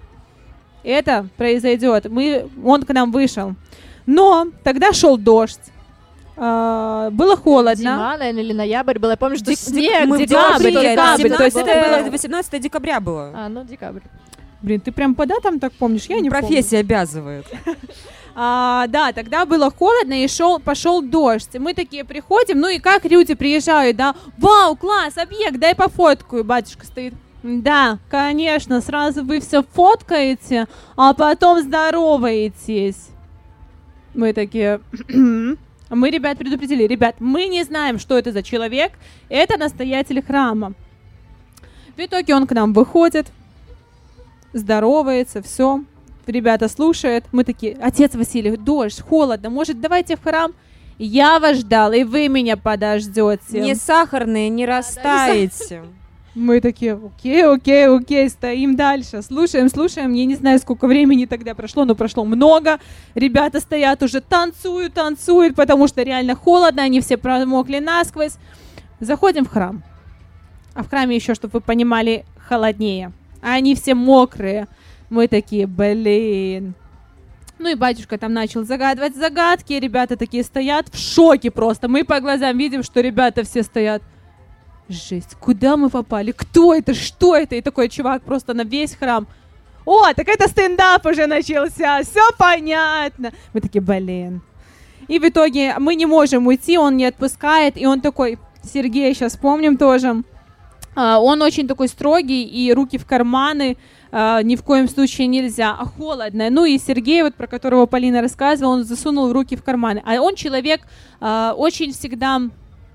[0.84, 2.10] это произойдет.
[2.10, 3.53] Мы, он к нам вышел.
[4.08, 5.60] Но тогда шел дождь,
[6.38, 7.76] а, было холодно.
[7.76, 9.10] Зима, наверное, или ноябрь был.
[9.10, 10.05] Я помню, что Дек- снег.
[10.08, 13.32] мы декабрь, декабре, декабрь, это то есть это 17 было- 18 декабря было.
[13.36, 14.01] А, ну, декабрь.
[14.62, 16.05] Блин, ты прям по датам так помнишь?
[16.05, 16.47] Я не помню.
[16.47, 17.45] Профессия обязывает.
[18.39, 21.55] А, да, тогда было холодно и шел, пошел дождь.
[21.55, 26.43] Мы такие приходим, ну и как люди приезжают, да, вау, класс, объект, дай пофоткаю.
[26.43, 27.16] Батюшка стоит.
[27.41, 33.08] Да, конечно, сразу вы все фоткаете, а потом здороваетесь.
[34.14, 34.82] Мы такие,
[35.89, 38.91] мы ребят предупредили, ребят, мы не знаем, что это за человек,
[39.30, 40.74] это настоятель храма.
[41.95, 43.32] В итоге он к нам выходит,
[44.54, 45.84] здоровается, все.
[46.26, 50.54] Ребята слушают, мы такие, отец Василий, дождь, холодно, может, давайте в храм?
[50.98, 53.62] Я вас ждал, и вы меня подождете.
[53.62, 55.84] Не сахарные, не растаете.
[56.38, 60.14] Мы такие, окей, окей, окей, стоим дальше, слушаем, слушаем.
[60.14, 62.80] Я не знаю, сколько времени тогда прошло, но прошло много.
[63.16, 68.34] Ребята стоят уже, танцуют, танцуют, потому что реально холодно, они все промокли насквозь.
[69.00, 69.84] Заходим в храм.
[70.76, 73.14] А в храме еще, чтобы вы понимали, холоднее.
[73.42, 74.68] А они все мокрые.
[75.10, 76.74] Мы такие, блин.
[77.60, 81.88] Ну и батюшка там начал загадывать загадки, ребята такие стоят в шоке просто.
[81.88, 84.04] Мы по глазам видим, что ребята все стоят.
[84.90, 86.32] Жесть, куда мы попали?
[86.32, 86.94] Кто это?
[86.94, 87.56] Что это?
[87.56, 89.28] И такой чувак просто на весь храм.
[89.86, 93.32] О, так это стендап уже начался, все понятно.
[93.54, 94.42] Мы такие, блин.
[95.08, 99.34] И в итоге мы не можем уйти, он не отпускает, и он такой, Сергей, сейчас
[99.34, 100.24] вспомним тоже.
[101.00, 103.78] А, он очень такой строгий, и руки в карманы,
[104.10, 106.50] Uh, ни в коем случае нельзя, а холодно.
[106.50, 110.02] Ну и Сергей, вот про которого Полина рассказывала, он засунул руки в карманы.
[110.06, 110.80] А он человек
[111.20, 112.41] uh, очень всегда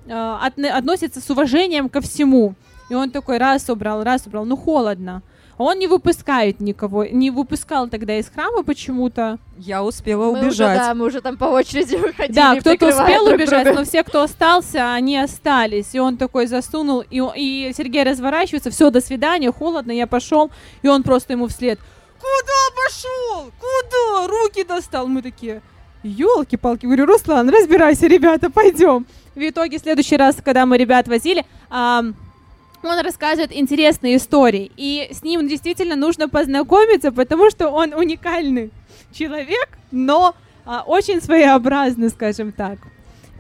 [0.09, 2.55] относится с уважением ко всему.
[2.88, 5.22] И он такой раз убрал, раз убрал, ну холодно.
[5.62, 9.38] Он не выпускает никого, не выпускал тогда из храма почему-то.
[9.58, 10.76] Я успела мы убежать.
[10.76, 12.34] Уже, да, мы уже там по очереди выходили.
[12.34, 13.80] Да, кто-то успел друг убежать, друга.
[13.80, 15.94] но все, кто остался, они остались.
[15.94, 20.50] И он такой засунул, и, и Сергей разворачивается, все, до свидания, холодно, я пошел,
[20.82, 21.78] и он просто ему вслед.
[22.18, 23.50] Куда пошел?
[23.58, 24.28] Куда?
[24.28, 25.08] Руки достал.
[25.08, 25.60] Мы такие,
[26.02, 26.86] елки-палки.
[26.86, 29.06] Говорю, Руслан, разбирайся, ребята, пойдем.
[29.34, 32.04] В итоге, в следующий раз, когда мы ребят возили, а,
[32.83, 38.70] он рассказывает интересные истории, и с ним действительно нужно познакомиться, потому что он уникальный
[39.12, 42.78] человек, но а, очень своеобразный, скажем так.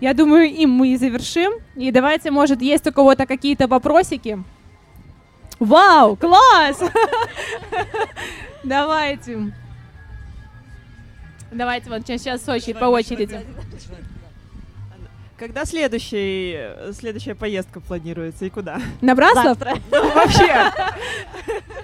[0.00, 1.52] Я думаю, им мы и завершим.
[1.76, 4.42] И давайте, может, есть у кого-то какие-то вопросики?
[5.60, 6.82] Вау, класс!
[8.64, 9.52] Давайте.
[11.52, 13.44] Давайте вот сейчас Сочи по очереди.
[15.42, 16.56] Когда следующий,
[16.92, 18.80] следующая поездка планируется и куда?
[19.00, 19.58] На Браслов?
[19.90, 20.70] Ну, вообще.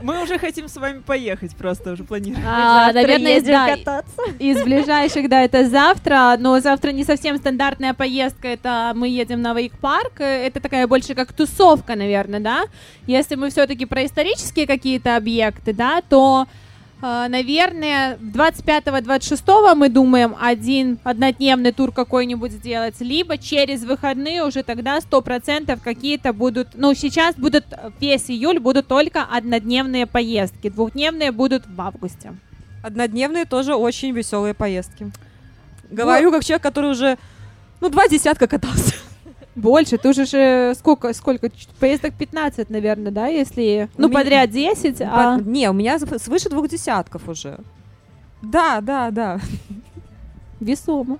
[0.00, 2.46] Мы уже хотим с вами поехать, просто уже планируем.
[2.46, 4.22] А, наверное, да, кататься.
[4.38, 9.54] из ближайших, да, это завтра, но завтра не совсем стандартная поездка, это мы едем на
[9.54, 12.62] Вейк-парк, это такая больше как тусовка, наверное, да?
[13.08, 16.46] Если мы все-таки про исторические какие-то объекты, да, то
[17.00, 25.78] наверное, 25-26 мы думаем один однодневный тур какой-нибудь сделать, либо через выходные уже тогда 100%
[25.82, 27.64] какие-то будут, ну, сейчас будут,
[28.00, 32.34] весь июль будут только однодневные поездки, двухдневные будут в августе.
[32.82, 35.10] Однодневные тоже очень веселые поездки.
[35.90, 36.36] Говорю, вот.
[36.36, 37.16] как человек, который уже,
[37.80, 38.94] ну, два десятка катался.
[39.58, 41.50] Больше, ты уже же сколько, сколько,
[41.80, 44.18] поездок 15, наверное, да, если, ну, меня...
[44.18, 45.40] подряд 10, а...
[45.40, 47.58] Не, у меня свыше двух десятков уже.
[48.40, 49.40] Да, да, да.
[50.60, 51.18] Весомо.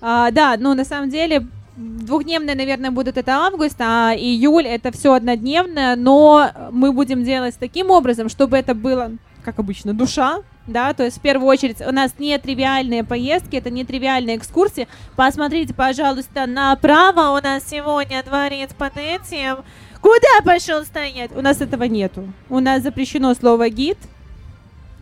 [0.00, 5.14] А, да, ну, на самом деле, двухдневные, наверное, будут это август, а июль это все
[5.14, 9.10] однодневное, но мы будем делать таким образом, чтобы это было,
[9.44, 13.70] как обычно, душа, да, то есть в первую очередь у нас не тривиальные поездки, это
[13.70, 14.86] не тривиальные экскурсии.
[15.16, 19.58] Посмотрите, пожалуйста, направо у нас сегодня дворец под этим.
[20.00, 21.30] Куда пошел стоять?
[21.34, 22.32] У нас этого нету.
[22.48, 23.98] У нас запрещено слово гид,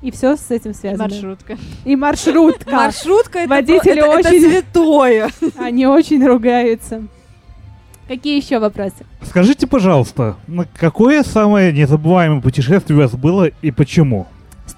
[0.03, 1.05] и все с этим связано.
[1.05, 1.59] Маршрутка.
[1.85, 2.71] И маршрутка.
[2.71, 4.39] Маршрутка это, Водители это, очень...
[4.39, 5.31] это святое.
[5.59, 7.03] Они очень ругаются.
[8.09, 9.07] Какие еще вопросы?
[9.23, 10.37] Скажите, пожалуйста,
[10.77, 14.27] какое самое незабываемое путешествие у вас было и почему?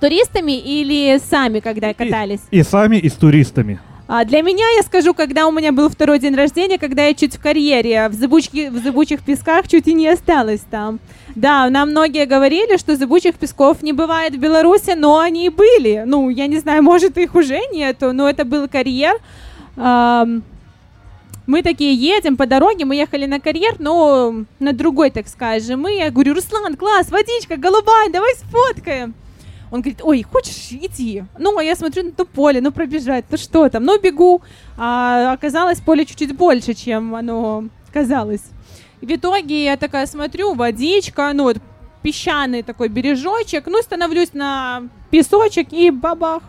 [0.02, 2.40] Туристами или сами, когда катались?
[2.50, 3.78] И, и сами, и с туристами.
[4.08, 7.36] А для меня, я скажу, когда у меня был второй день рождения, когда я чуть
[7.36, 10.98] в карьере, в, зыбучке, в зыбучих песках чуть и не осталась там.
[11.36, 16.02] Да, нам многие говорили, что зыбучих песков не бывает в Беларуси, но они были.
[16.04, 19.14] Ну, я не знаю, может, их уже нету, но это был карьер.
[19.76, 25.86] Мы такие едем по дороге, мы ехали на карьер, но на другой, так скажем.
[25.86, 29.14] И я говорю, Руслан, класс, водичка голубая, давай сфоткаем.
[29.72, 31.24] Он говорит, ой, хочешь, иди.
[31.38, 34.42] Ну, а я смотрю на то поле, ну, пробежать, ну что там, ну, бегу.
[34.76, 38.42] А оказалось, поле чуть-чуть больше, чем оно казалось.
[39.00, 41.56] И в итоге я такая смотрю, водичка, ну, вот
[42.02, 46.42] песчаный такой бережочек, ну, становлюсь на песочек и бабах.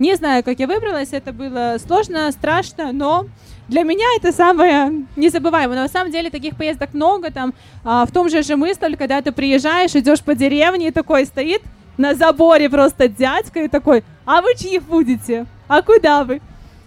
[0.00, 3.26] Не знаю, как я выбралась, это было сложно, страшно, но
[3.68, 5.76] для меня это самое незабываемое.
[5.76, 7.30] Но на самом деле таких поездок много.
[7.30, 7.54] Там
[7.84, 11.62] а, в том же Жемысле, когда ты приезжаешь, идешь по деревне, и такой стоит
[11.96, 15.46] на заборе просто дядька и такой, а вы чьи будете?
[15.68, 16.40] А куда вы?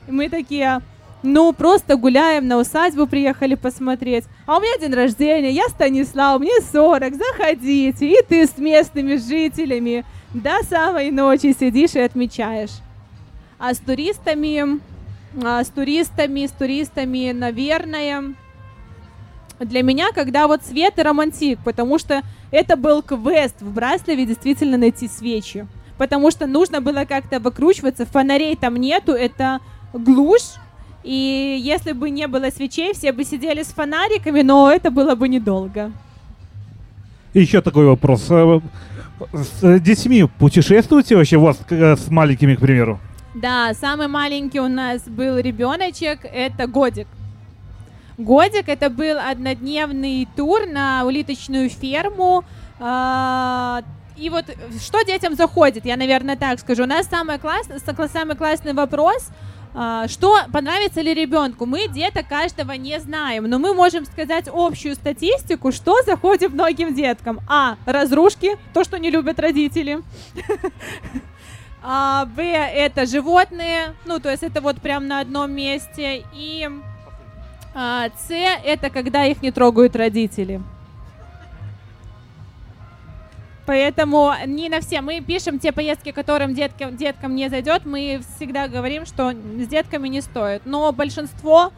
[0.07, 0.82] И мы такие,
[1.22, 4.26] ну, просто гуляем на усадьбу, приехали посмотреть.
[4.45, 8.07] А у меня день рождения, я Станислав, мне 40, заходите.
[8.07, 12.72] И ты с местными жителями до самой ночи сидишь и отмечаешь.
[13.57, 14.80] А с туристами,
[15.43, 18.34] а с туристами, с туристами, наверное,
[19.60, 22.22] для меня, когда вот свет и романтик, потому что
[22.52, 25.68] это был квест в Браславе действительно найти свечи.
[25.97, 29.60] Потому что нужно было как-то выкручиваться, фонарей там нету, это
[29.93, 30.56] глушь,
[31.04, 35.28] и если бы не было свечей, все бы сидели с фонариками, но это было бы
[35.28, 35.91] недолго.
[37.34, 38.28] Еще такой вопрос.
[38.30, 38.60] Э,
[39.34, 43.00] с детьми путешествуете вообще у вас с маленькими, к примеру?
[43.36, 47.08] Да, самый маленький у нас был ребеночек, это годик.
[48.20, 52.44] Годик это был однодневный тур на улиточную ферму.
[52.80, 53.82] А,
[54.18, 54.46] И вот
[54.86, 56.84] что детям заходит, я, наверное, так скажу.
[56.84, 59.30] У нас самый классный, самый классный вопрос.
[59.74, 61.66] а, Что понравится ли ребенку?
[61.66, 67.40] Мы деток каждого не знаем, но мы можем сказать общую статистику, что заходит многим деткам.
[67.48, 67.78] А.
[67.86, 70.00] Разрушки, то, что не любят родители.
[71.82, 76.26] А, Б это животные, ну то есть это вот прям на одном месте.
[76.34, 76.70] И
[77.74, 80.62] С это когда их не трогают родители.
[83.66, 85.02] Поэтому не на все.
[85.02, 87.86] Мы пишем те поездки, которым деткам, деткам не зайдет.
[87.86, 90.64] Мы всегда говорим, что с детками не стоит.
[90.66, 91.72] Но большинство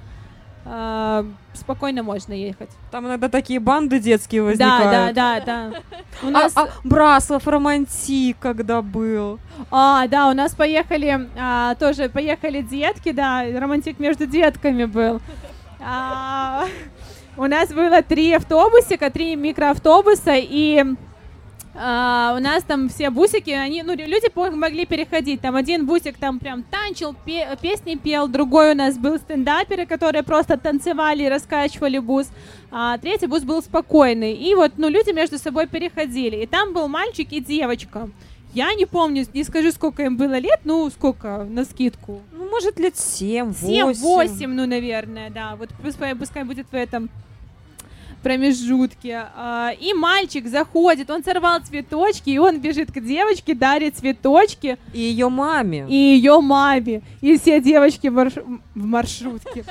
[0.63, 2.69] а, спокойно можно ехать.
[2.91, 5.15] Там иногда такие банды детские Да, возникают.
[5.15, 5.79] да, да, да.
[6.23, 9.39] У А, нас, а Браслов романтик когда был.
[9.69, 15.19] а, да, у нас поехали, а, тоже поехали детки, да, романтик между детками был.
[15.83, 16.67] А,
[17.37, 20.85] у нас было три автобусика, три микроавтобуса, и
[21.73, 25.41] а, у нас там все бусики, они, ну, люди могли переходить.
[25.41, 30.23] Там один бусик там прям танчил, пе- песни пел, другой у нас был стендаперы, которые
[30.23, 32.27] просто танцевали и раскачивали бус,
[32.71, 34.33] а третий бус был спокойный.
[34.33, 36.37] И вот, ну, люди между собой переходили.
[36.37, 38.09] И там был мальчик и девочка.
[38.53, 42.21] Я не помню, не скажу, сколько им было лет, ну, сколько, на скидку.
[42.33, 45.55] Ну, может, лет 7, 7-8, ну, наверное, да.
[45.55, 47.09] Вот пускай, пускай будет в этом
[48.23, 49.25] промежутке.
[49.35, 54.99] А, И мальчик заходит, он сорвал цветочки, и он бежит к девочке, дарит цветочки И
[54.99, 55.85] ее маме.
[55.89, 57.01] и ее маме.
[57.21, 58.43] И все девочки в, марш-
[58.75, 59.63] в маршрутке.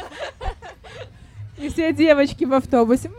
[1.62, 3.10] И все девочки в автобусе.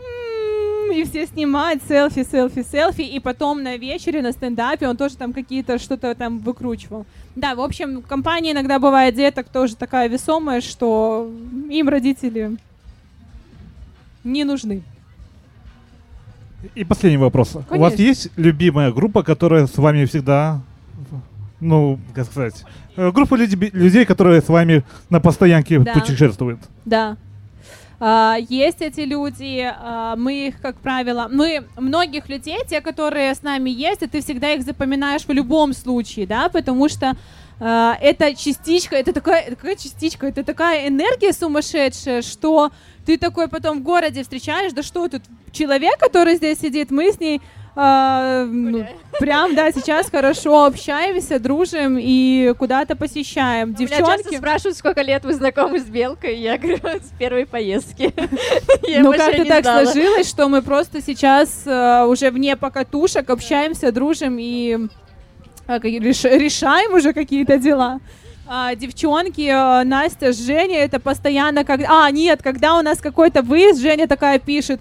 [0.92, 3.02] И все снимают селфи, селфи, селфи.
[3.02, 7.06] И потом на вечере, на стендапе он тоже там какие-то что-то там выкручивал.
[7.34, 11.30] Да, в общем, компания иногда бывает деток тоже такая весомая, что
[11.70, 12.56] им родители
[14.22, 14.82] не нужны.
[16.74, 17.56] И последний вопрос.
[17.56, 18.02] У вас Конечно.
[18.02, 20.60] есть любимая группа, которая с вами всегда,
[21.58, 22.64] ну, как сказать,
[22.96, 25.94] э, группа люди- людей, которые с вами на постоянке Да.
[25.94, 26.60] путешествуют?
[26.84, 27.16] Да.
[28.04, 33.42] А, есть эти люди, а, мы их, как правило, мы многих людей, те, которые с
[33.44, 37.16] нами есть, и ты всегда их запоминаешь в любом случае, да, потому что
[37.60, 42.72] а, это частичка, это такая, какая частичка, это такая энергия сумасшедшая, что
[43.06, 45.22] ты такой потом в городе встречаешь, да что тут,
[45.52, 47.40] человек, который здесь сидит, мы с ней
[47.74, 48.86] а, ну,
[49.18, 53.70] прям, да, сейчас хорошо общаемся, дружим и куда-то посещаем.
[53.70, 58.12] Меня часто Девчонки, спрашивают, сколько лет вы знакомы с Белкой, я говорю, с первой поездки.
[58.94, 59.84] Ну как-то так знала.
[59.84, 64.78] сложилось, что мы просто сейчас э, уже вне покатушек общаемся, дружим и
[65.66, 68.00] э, реш- решаем уже какие-то дела.
[68.46, 71.80] А, девчонки, э, Настя, Женя, это постоянно, как...
[71.88, 74.80] А, нет, когда у нас какой-то выезд, Женя такая пишет,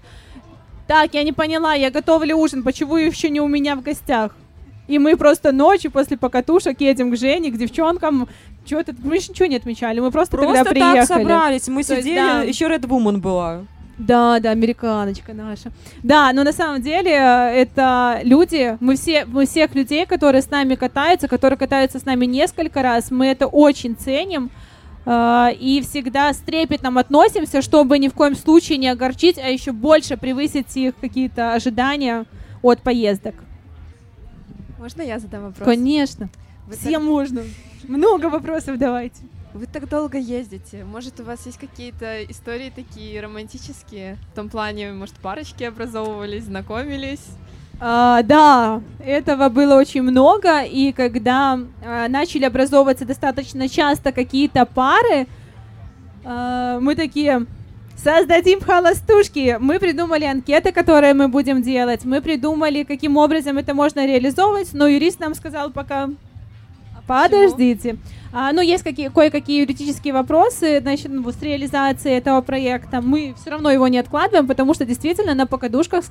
[0.88, 4.36] так, я не поняла, я готовлю ужин, почему еще не у меня в гостях?
[4.88, 8.28] И мы просто ночью после покатушек едем к Жене, к девчонкам.
[8.66, 11.22] Что-то, мы же ничего не отмечали, мы просто, Просто тогда так приехали.
[11.22, 11.68] собрались.
[11.68, 12.42] Мы То есть, сидели, да.
[12.44, 13.62] еще Red Woman была.
[13.98, 15.72] Да, да, американочка наша.
[16.04, 20.50] Да, но на самом деле э, это люди, мы все, мы всех людей, которые с
[20.50, 24.50] нами катаются, которые катаются с нами несколько раз, мы это очень ценим
[25.06, 30.16] и всегда с трепетом относимся, чтобы ни в коем случае не огорчить, а еще больше
[30.18, 32.26] превысить их какие-то ожидания
[32.62, 33.36] от поездок.
[34.78, 35.66] Можно я задам вопрос?
[35.66, 36.30] Конечно,
[36.68, 37.44] Вы всем можно.
[37.88, 39.22] Много вопросов давайте.
[39.22, 40.84] так, вы так долго ездите.
[40.84, 44.18] Может, у вас есть какие-то истории такие романтические?
[44.32, 47.26] В том плане, может, парочки образовывались, знакомились?
[47.84, 55.26] А, да, этого было очень много, и когда а, начали образовываться достаточно часто какие-то пары,
[56.24, 57.48] а, мы такие,
[57.98, 59.58] создадим холостушки.
[59.60, 64.86] Мы придумали анкеты, которые мы будем делать, мы придумали, каким образом это можно реализовывать, но
[64.86, 66.12] юрист нам сказал пока,
[67.08, 67.98] подождите.
[68.32, 73.02] А, ну, есть какие, кое-какие юридические вопросы значит, ну, с реализацией этого проекта.
[73.02, 76.06] Мы все равно его не откладываем, потому что действительно на покадушках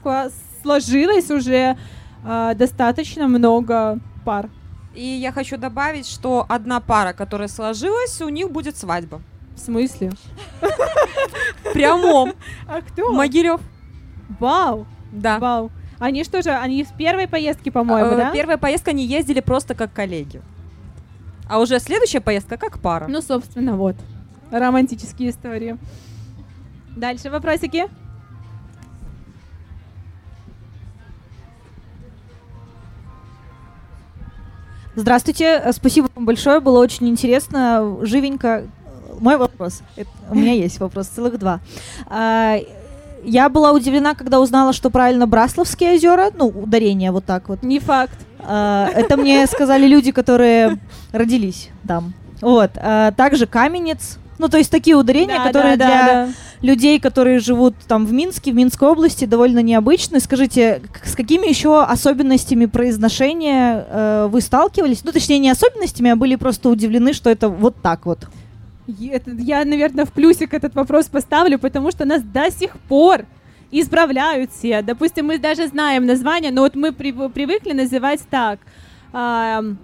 [0.62, 1.76] сложилось уже
[2.24, 4.48] а, достаточно много пар.
[4.94, 9.20] И я хочу добавить, что одна пара, которая сложилась, у них будет свадьба.
[9.54, 10.10] В смысле?
[10.60, 12.32] В прямом.
[12.66, 13.12] А кто?
[13.12, 13.60] Могилев.
[14.38, 15.38] Вау, Да.
[15.38, 15.70] вау.
[15.98, 18.30] Они что же, они с первой поездки, по-моему, Э, да?
[18.30, 20.40] Первая поездка они ездили просто как коллеги.
[21.48, 23.06] А уже следующая поездка как пара.
[23.06, 23.96] Ну, собственно, вот.
[24.50, 25.76] Романтические истории.
[26.96, 27.86] Дальше вопросики.
[34.96, 38.64] Здравствуйте, э, спасибо вам большое, было очень интересно, живенько.
[39.20, 41.60] Мой вопрос, Это- у меня есть вопрос, целых два.
[42.06, 42.58] А,
[43.22, 47.62] Я была удивлена, когда узнала, что правильно Брасловские озера, ну, ударение вот так вот.
[47.62, 48.16] Не факт.
[48.38, 50.78] А, Это мне сказали люди, которые
[51.12, 52.14] родились там.
[52.40, 52.70] Вот.
[52.76, 54.16] а Также Каменец.
[54.40, 56.28] Ну, то есть такие ударения, Да, которые да, для да,
[56.62, 60.18] людей, которые живут там в Минске, в Минской области, довольно необычны.
[60.18, 65.04] Скажите, с какими еще особенностями произношения э, вы сталкивались?
[65.04, 68.20] Ну, точнее, не особенностями, а были просто удивлены, что это вот так вот.
[68.88, 73.26] Это- я, наверное, в плюсик этот вопрос поставлю, потому что нас до сих пор
[73.70, 74.80] исправляют все.
[74.80, 78.58] Допустим, мы даже знаем название, но вот мы прив- привыкли называть так.
[79.12, 79.76] Ам,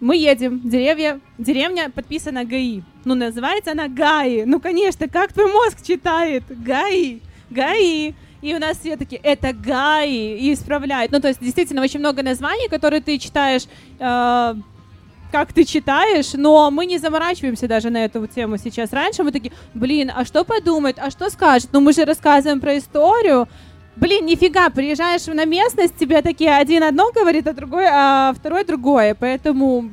[0.00, 2.82] мы едем, деревья, деревня подписана ГАИ.
[3.04, 4.44] Ну, называется она ГАИ.
[4.44, 6.42] Ну, конечно, как твой мозг читает?
[6.48, 7.20] ГАИ,
[7.50, 8.14] ГАИ.
[8.42, 11.10] И у нас все такие, это ГАИ, и исправляют.
[11.12, 13.62] Ну, то есть, действительно, очень много названий, которые ты читаешь,
[13.98, 14.54] э,
[15.32, 18.92] как ты читаешь, но мы не заморачиваемся даже на эту тему сейчас.
[18.92, 21.70] Раньше мы такие, блин, а что подумает, а что скажет?
[21.72, 23.48] Ну, мы же рассказываем про историю.
[23.96, 29.14] Блин, нифига, приезжаешь на местность, тебе такие один одно говорит, а другой, а второй другое.
[29.14, 29.90] Поэтому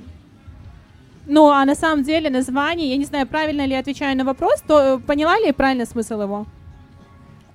[1.27, 4.79] ну, а на самом деле название, я не знаю, правильно ли отвечаю на вопрос, то
[4.79, 6.45] э, поняла ли я правильно смысл его?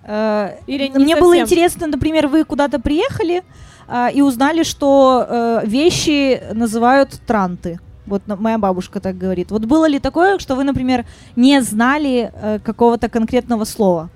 [0.05, 1.45] Э, Или не Мне было совсем?
[1.45, 3.43] интересно, например, вы куда-то приехали
[3.89, 7.79] а, и узнали, что э, вещи называют транты.
[8.07, 9.51] Вот моя бабушка так говорит.
[9.51, 14.11] Вот было ли такое, что вы, например, не знали э, какого-то конкретного слова?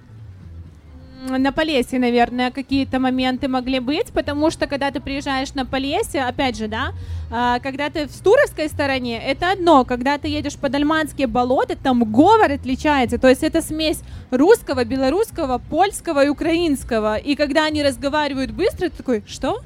[1.29, 6.57] На Полесье, наверное, какие-то моменты могли быть, потому что когда ты приезжаешь на Полесье, опять
[6.57, 6.93] же, да,
[7.31, 12.11] а, когда ты в Стуровской стороне, это одно, когда ты едешь по Дальманские болота, там
[12.11, 14.01] говор отличается, то есть это смесь
[14.31, 19.61] русского, белорусского, польского и украинского, и когда они разговаривают быстро, ты такой, что?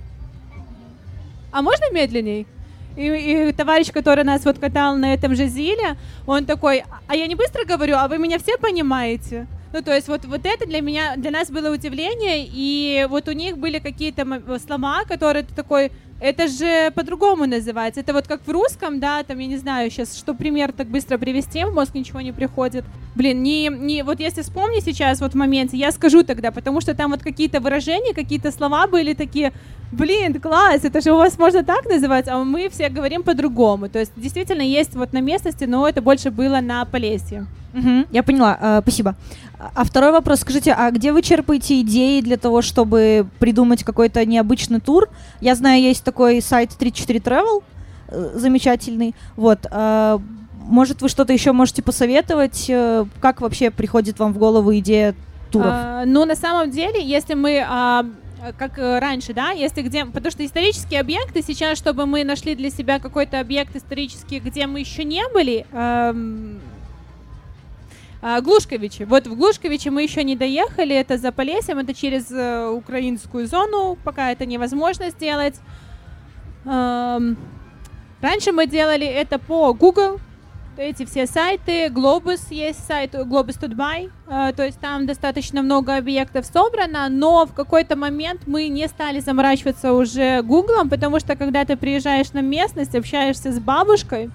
[1.52, 2.48] А можно медленней?
[2.96, 5.96] И, и товарищ, который нас вот катал на этом же Зиле,
[6.26, 9.46] он такой, а я не быстро говорю, а вы меня все понимаете?
[9.74, 13.32] Ну, то есть вот, вот это для меня, для нас было удивление, и вот у
[13.32, 14.24] них были какие-то
[14.64, 15.90] слова, которые ты такой,
[16.24, 18.00] это же по-другому называется.
[18.00, 21.18] Это вот как в русском, да, там, я не знаю сейчас, что пример так быстро
[21.18, 22.84] привести, в мозг ничего не приходит.
[23.14, 26.94] Блин, не, не, вот если вспомни сейчас вот в моменте, я скажу тогда, потому что
[26.94, 29.52] там вот какие-то выражения, какие-то слова были такие,
[29.92, 33.90] блин, класс, это же у вас можно так называть, а мы все говорим по-другому.
[33.90, 37.46] То есть действительно есть вот на местности, но это больше было на Полесье.
[37.74, 39.16] Мгм, я поняла, э, спасибо.
[39.74, 44.80] А второй вопрос, скажите, а где вы черпаете идеи для того, чтобы придумать какой-то необычный
[44.80, 45.08] тур?
[45.40, 47.62] Я знаю, есть такой сайт 34 Travel,
[48.08, 49.14] э, замечательный.
[49.36, 50.18] Вот, э,
[50.64, 52.66] может, вы что-то еще можете посоветовать?
[52.68, 55.14] Э, Как вообще приходит вам в голову идея
[55.50, 55.68] туров?
[55.70, 58.06] А, ну, на самом деле, если мы, а,
[58.58, 62.70] как э, раньше, да, если где, потому что исторические объекты сейчас, чтобы мы нашли для
[62.70, 66.60] себя какой-то объект исторический, где мы еще не были, эм,
[68.22, 69.04] а, Глушковичи.
[69.04, 73.98] Вот в Глушковичи мы еще не доехали, это за Полесьем, это через э, украинскую зону,
[74.02, 75.56] пока это невозможно сделать.
[76.64, 80.18] Раньше мы делали это по Google,
[80.76, 86.46] эти все сайты, Globus есть сайт, Globus Tudbay, э, то есть там достаточно много объектов
[86.46, 91.76] собрано, но в какой-то момент мы не стали заморачиваться уже Гуглом, потому что когда ты
[91.76, 94.30] приезжаешь на местность, общаешься с бабушкой,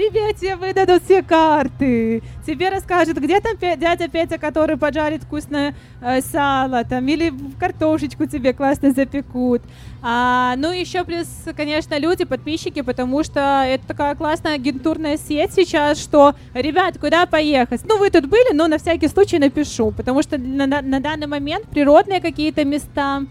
[0.00, 6.22] тебе тебе выдадут все карты, тебе расскажут, где там дядя Петя, который поджарит вкусное э,
[6.22, 9.62] сало, там, или картошечку тебе классно запекут.
[10.02, 16.00] А, ну, еще плюс, конечно, люди, подписчики, потому что это такая классная агентурная сеть сейчас,
[16.00, 17.82] что, ребят, куда поехать?
[17.86, 21.26] Ну, вы тут были, но на всякий случай напишу, потому что на, на- на данный
[21.26, 23.22] момент природные какие-то места,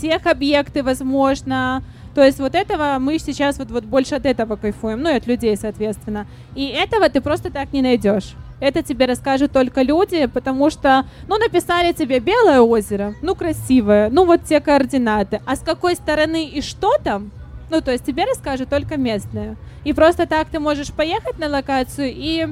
[0.00, 1.82] тех объекты, возможно,
[2.14, 5.26] то есть вот этого мы сейчас вот, вот больше от этого кайфуем, ну и от
[5.26, 6.26] людей, соответственно.
[6.54, 8.34] И этого ты просто так не найдешь.
[8.60, 14.24] Это тебе расскажут только люди, потому что, ну, написали тебе Белое озеро, ну, красивое, ну,
[14.24, 15.42] вот те координаты.
[15.44, 17.32] А с какой стороны и что там,
[17.68, 19.56] ну, то есть тебе расскажут только местные.
[19.82, 22.46] И просто так ты можешь поехать на локацию и,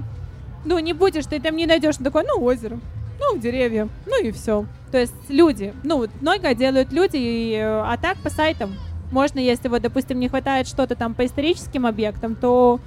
[0.64, 2.80] ну, не будешь, ты там не найдешь ну, такое, ну, озеро,
[3.20, 4.66] ну, деревья, ну и все.
[4.90, 8.74] То есть люди, ну, много делают люди, и, э, а так по сайтам
[9.12, 12.80] можно, если вот, допустим, не хватает что-то там по историческим объектам, то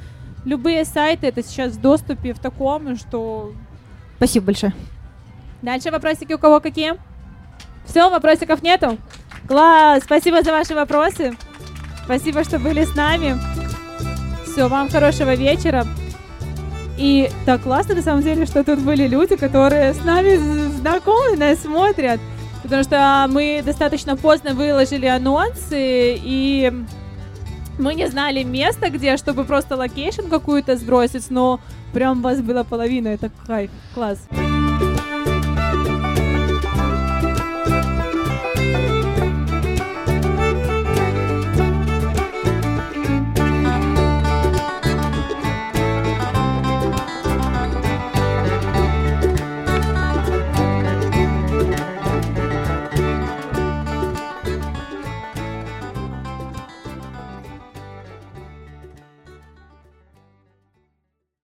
[0.43, 3.53] любые сайты это сейчас в доступе в таком, что...
[4.17, 4.73] Спасибо большое.
[5.61, 6.95] Дальше вопросики у кого какие?
[7.85, 8.97] Все, вопросиков нету?
[9.47, 11.33] Класс, спасибо за ваши вопросы.
[12.03, 13.35] Спасибо, что были с нами.
[14.45, 15.85] Все, вам хорошего вечера.
[16.97, 20.37] И так классно, на самом деле, что тут были люди, которые с нами
[20.77, 22.19] знакомы, нас смотрят.
[22.65, 26.73] Потому что мы достаточно поздно выложили анонсы, и
[27.77, 31.59] Мы не знали места, где, чтобы просто location какую-то сбросить, но
[31.93, 34.27] прям вас была половина, это кайф, класс.